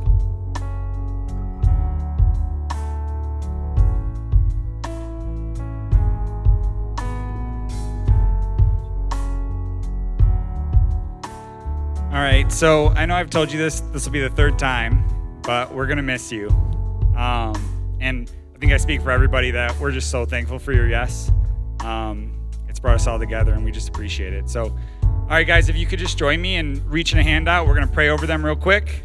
All 12.09 12.15
right, 12.15 12.51
so 12.51 12.87
I 12.87 13.05
know 13.05 13.13
I've 13.13 13.29
told 13.29 13.51
you 13.51 13.59
this. 13.59 13.81
This 13.81 14.03
will 14.03 14.11
be 14.11 14.19
the 14.19 14.31
third 14.31 14.57
time, 14.57 15.03
but 15.43 15.71
we're 15.71 15.85
gonna 15.85 16.01
miss 16.01 16.31
you. 16.31 16.49
Um, 17.15 17.53
and 18.01 18.31
I 18.55 18.57
think 18.57 18.71
I 18.73 18.77
speak 18.77 19.03
for 19.03 19.11
everybody 19.11 19.51
that 19.51 19.79
we're 19.79 19.91
just 19.91 20.09
so 20.09 20.25
thankful 20.25 20.57
for 20.57 20.73
your 20.73 20.87
yes. 20.87 21.31
Um, 21.81 22.33
it's 22.67 22.79
brought 22.79 22.95
us 22.95 23.05
all 23.05 23.19
together, 23.19 23.53
and 23.53 23.63
we 23.63 23.71
just 23.71 23.89
appreciate 23.89 24.33
it. 24.33 24.49
So, 24.49 24.75
all 25.03 25.27
right, 25.29 25.45
guys, 25.45 25.69
if 25.69 25.75
you 25.75 25.85
could 25.85 25.99
just 25.99 26.17
join 26.17 26.41
me 26.41 26.55
in 26.55 26.81
reaching 26.89 27.19
a 27.19 27.23
hand 27.23 27.47
out, 27.47 27.67
we're 27.67 27.75
gonna 27.75 27.85
pray 27.85 28.09
over 28.09 28.25
them 28.25 28.43
real 28.43 28.55
quick. 28.55 29.03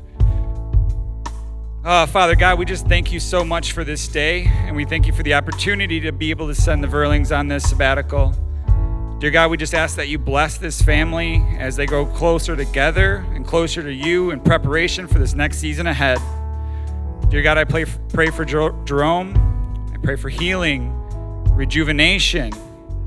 Uh, 1.84 2.06
Father 2.06 2.34
God, 2.34 2.58
we 2.58 2.64
just 2.64 2.86
thank 2.86 3.12
you 3.12 3.20
so 3.20 3.44
much 3.44 3.72
for 3.72 3.84
this 3.84 4.08
day, 4.08 4.46
and 4.46 4.74
we 4.74 4.86
thank 4.86 5.06
you 5.06 5.12
for 5.12 5.22
the 5.22 5.34
opportunity 5.34 6.00
to 6.00 6.10
be 6.10 6.30
able 6.30 6.46
to 6.46 6.54
send 6.54 6.82
the 6.82 6.88
Verlings 6.88 7.38
on 7.38 7.48
this 7.48 7.68
sabbatical. 7.68 8.34
Dear 9.20 9.30
God, 9.30 9.50
we 9.50 9.56
just 9.56 9.74
ask 9.74 9.96
that 9.96 10.08
you 10.08 10.18
bless 10.18 10.58
this 10.58 10.82
family 10.82 11.42
as 11.58 11.76
they 11.76 11.86
go 11.86 12.04
closer 12.04 12.56
together 12.56 13.24
and 13.32 13.46
closer 13.46 13.82
to 13.82 13.92
you 13.92 14.30
in 14.30 14.40
preparation 14.40 15.06
for 15.06 15.18
this 15.18 15.34
next 15.34 15.58
season 15.58 15.86
ahead. 15.86 16.18
Dear 17.30 17.42
God, 17.42 17.56
I 17.56 17.64
pray, 17.64 17.86
pray 18.12 18.30
for 18.30 18.44
Jerome. 18.44 19.90
I 19.94 19.96
pray 19.98 20.16
for 20.16 20.28
healing, 20.28 20.92
rejuvenation, 21.54 22.52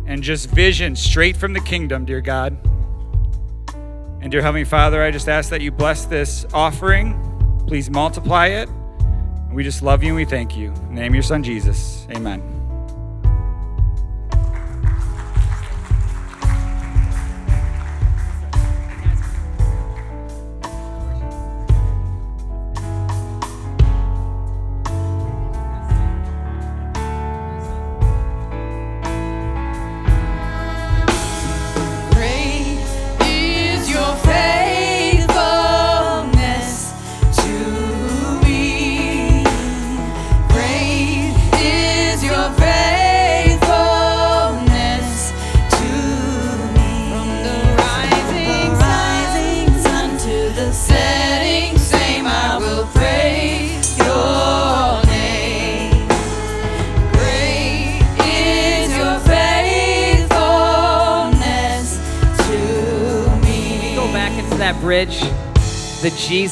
and 0.05 0.23
just 0.23 0.49
vision 0.49 0.95
straight 0.95 1.37
from 1.37 1.53
the 1.53 1.59
kingdom, 1.59 2.05
dear 2.05 2.21
God. 2.21 2.57
And 4.19 4.31
dear 4.31 4.41
Heavenly 4.41 4.65
Father, 4.65 5.03
I 5.03 5.11
just 5.11 5.29
ask 5.29 5.49
that 5.51 5.61
you 5.61 5.71
bless 5.71 6.05
this 6.05 6.45
offering. 6.53 7.23
Please 7.67 7.89
multiply 7.89 8.47
it. 8.47 8.69
We 9.51 9.63
just 9.63 9.81
love 9.81 10.03
you 10.03 10.09
and 10.09 10.15
we 10.15 10.25
thank 10.25 10.57
you. 10.57 10.71
In 10.71 10.95
the 10.95 11.01
name 11.01 11.11
of 11.11 11.15
your 11.15 11.23
Son, 11.23 11.43
Jesus. 11.43 12.07
Amen. 12.11 12.56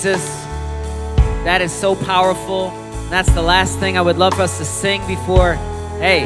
Jesus. 0.06 0.46
That 1.46 1.62
is 1.64 1.72
so 1.72 1.96
powerful. 1.96 2.70
That's 3.10 3.32
the 3.34 3.42
last 3.42 3.80
thing 3.80 3.98
I 3.98 4.02
would 4.02 4.20
love 4.20 4.36
for 4.36 4.44
us 4.44 4.60
to 4.60 4.64
sing 4.64 5.02
before, 5.08 5.56
hey, 5.98 6.26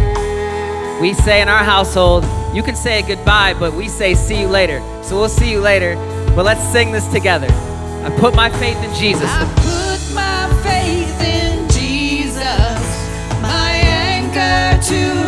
we 1.00 1.14
say 1.14 1.42
in 1.42 1.48
our 1.48 1.64
household, 1.64 2.26
you 2.54 2.62
can 2.62 2.76
say 2.76 3.02
goodbye, 3.04 3.54
but 3.58 3.74
we 3.74 3.88
say 3.88 4.16
see 4.16 4.42
you 4.42 4.50
later. 4.50 4.82
So 5.02 5.18
we'll 5.18 5.30
see 5.30 5.50
you 5.50 5.62
later. 5.62 5.96
But 6.36 6.44
let's 6.44 6.62
sing 6.74 6.92
this 6.92 7.08
together. 7.08 7.48
I 8.04 8.14
put 8.20 8.36
my 8.36 8.50
faith 8.50 8.76
in 8.84 8.94
Jesus. 8.96 9.30
I 9.30 9.46
put 9.56 10.14
my 10.14 10.50
faith 10.62 11.22
in 11.22 11.70
Jesus, 11.70 12.82
my 13.42 13.72
anchor 13.72 14.84
to 14.90 15.19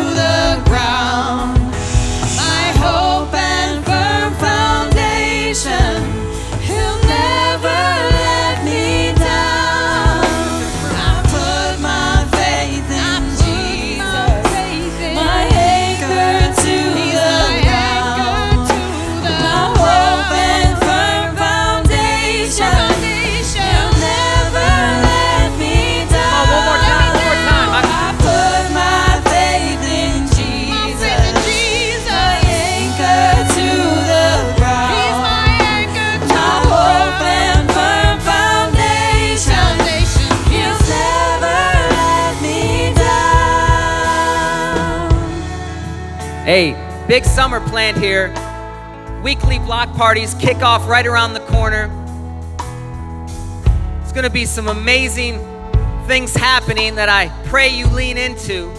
big 47.11 47.25
summer 47.25 47.59
planned 47.67 47.97
here. 47.97 48.29
Weekly 49.21 49.59
block 49.59 49.93
parties 49.97 50.33
kick 50.35 50.61
off 50.61 50.87
right 50.87 51.05
around 51.05 51.33
the 51.33 51.41
corner. 51.41 51.89
It's 54.01 54.13
going 54.13 54.23
to 54.23 54.29
be 54.29 54.45
some 54.45 54.69
amazing 54.69 55.37
things 56.07 56.33
happening 56.33 56.95
that 56.95 57.09
I 57.09 57.27
pray 57.49 57.67
you 57.67 57.85
lean 57.87 58.15
into. 58.15 58.69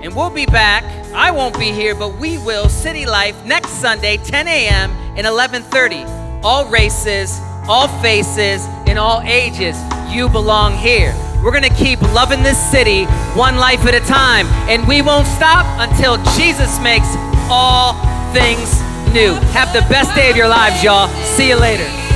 And 0.00 0.16
we'll 0.16 0.30
be 0.30 0.46
back. 0.46 0.84
I 1.12 1.30
won't 1.32 1.58
be 1.58 1.70
here, 1.70 1.94
but 1.94 2.16
we 2.16 2.38
will. 2.38 2.70
City 2.70 3.04
Life 3.04 3.44
next 3.44 3.72
Sunday, 3.72 4.16
10 4.16 4.48
a.m. 4.48 4.90
and 5.18 5.26
11:30. 5.26 6.42
All 6.42 6.64
races, 6.64 7.38
all 7.68 7.88
faces, 8.00 8.64
and 8.86 8.98
all 8.98 9.20
ages. 9.26 9.76
You 10.08 10.30
belong 10.30 10.78
here. 10.78 11.12
We're 11.44 11.60
to 11.60 11.68
keep 11.74 12.00
loving 12.14 12.42
this 12.42 12.58
city 12.70 13.04
one 13.36 13.56
life 13.56 13.84
at 13.84 13.94
a 13.94 14.00
time. 14.00 14.46
And 14.66 14.88
we 14.88 15.02
won't 15.02 15.26
stop 15.26 15.66
until 15.78 16.16
Jesus 16.36 16.80
makes 16.80 17.08
all 17.50 17.94
things 18.32 18.80
new. 19.12 19.34
Have 19.52 19.72
the 19.72 19.82
best 19.88 20.14
day 20.14 20.30
of 20.30 20.36
your 20.36 20.48
lives, 20.48 20.82
y'all. 20.82 21.08
See 21.24 21.48
you 21.48 21.58
later. 21.58 22.09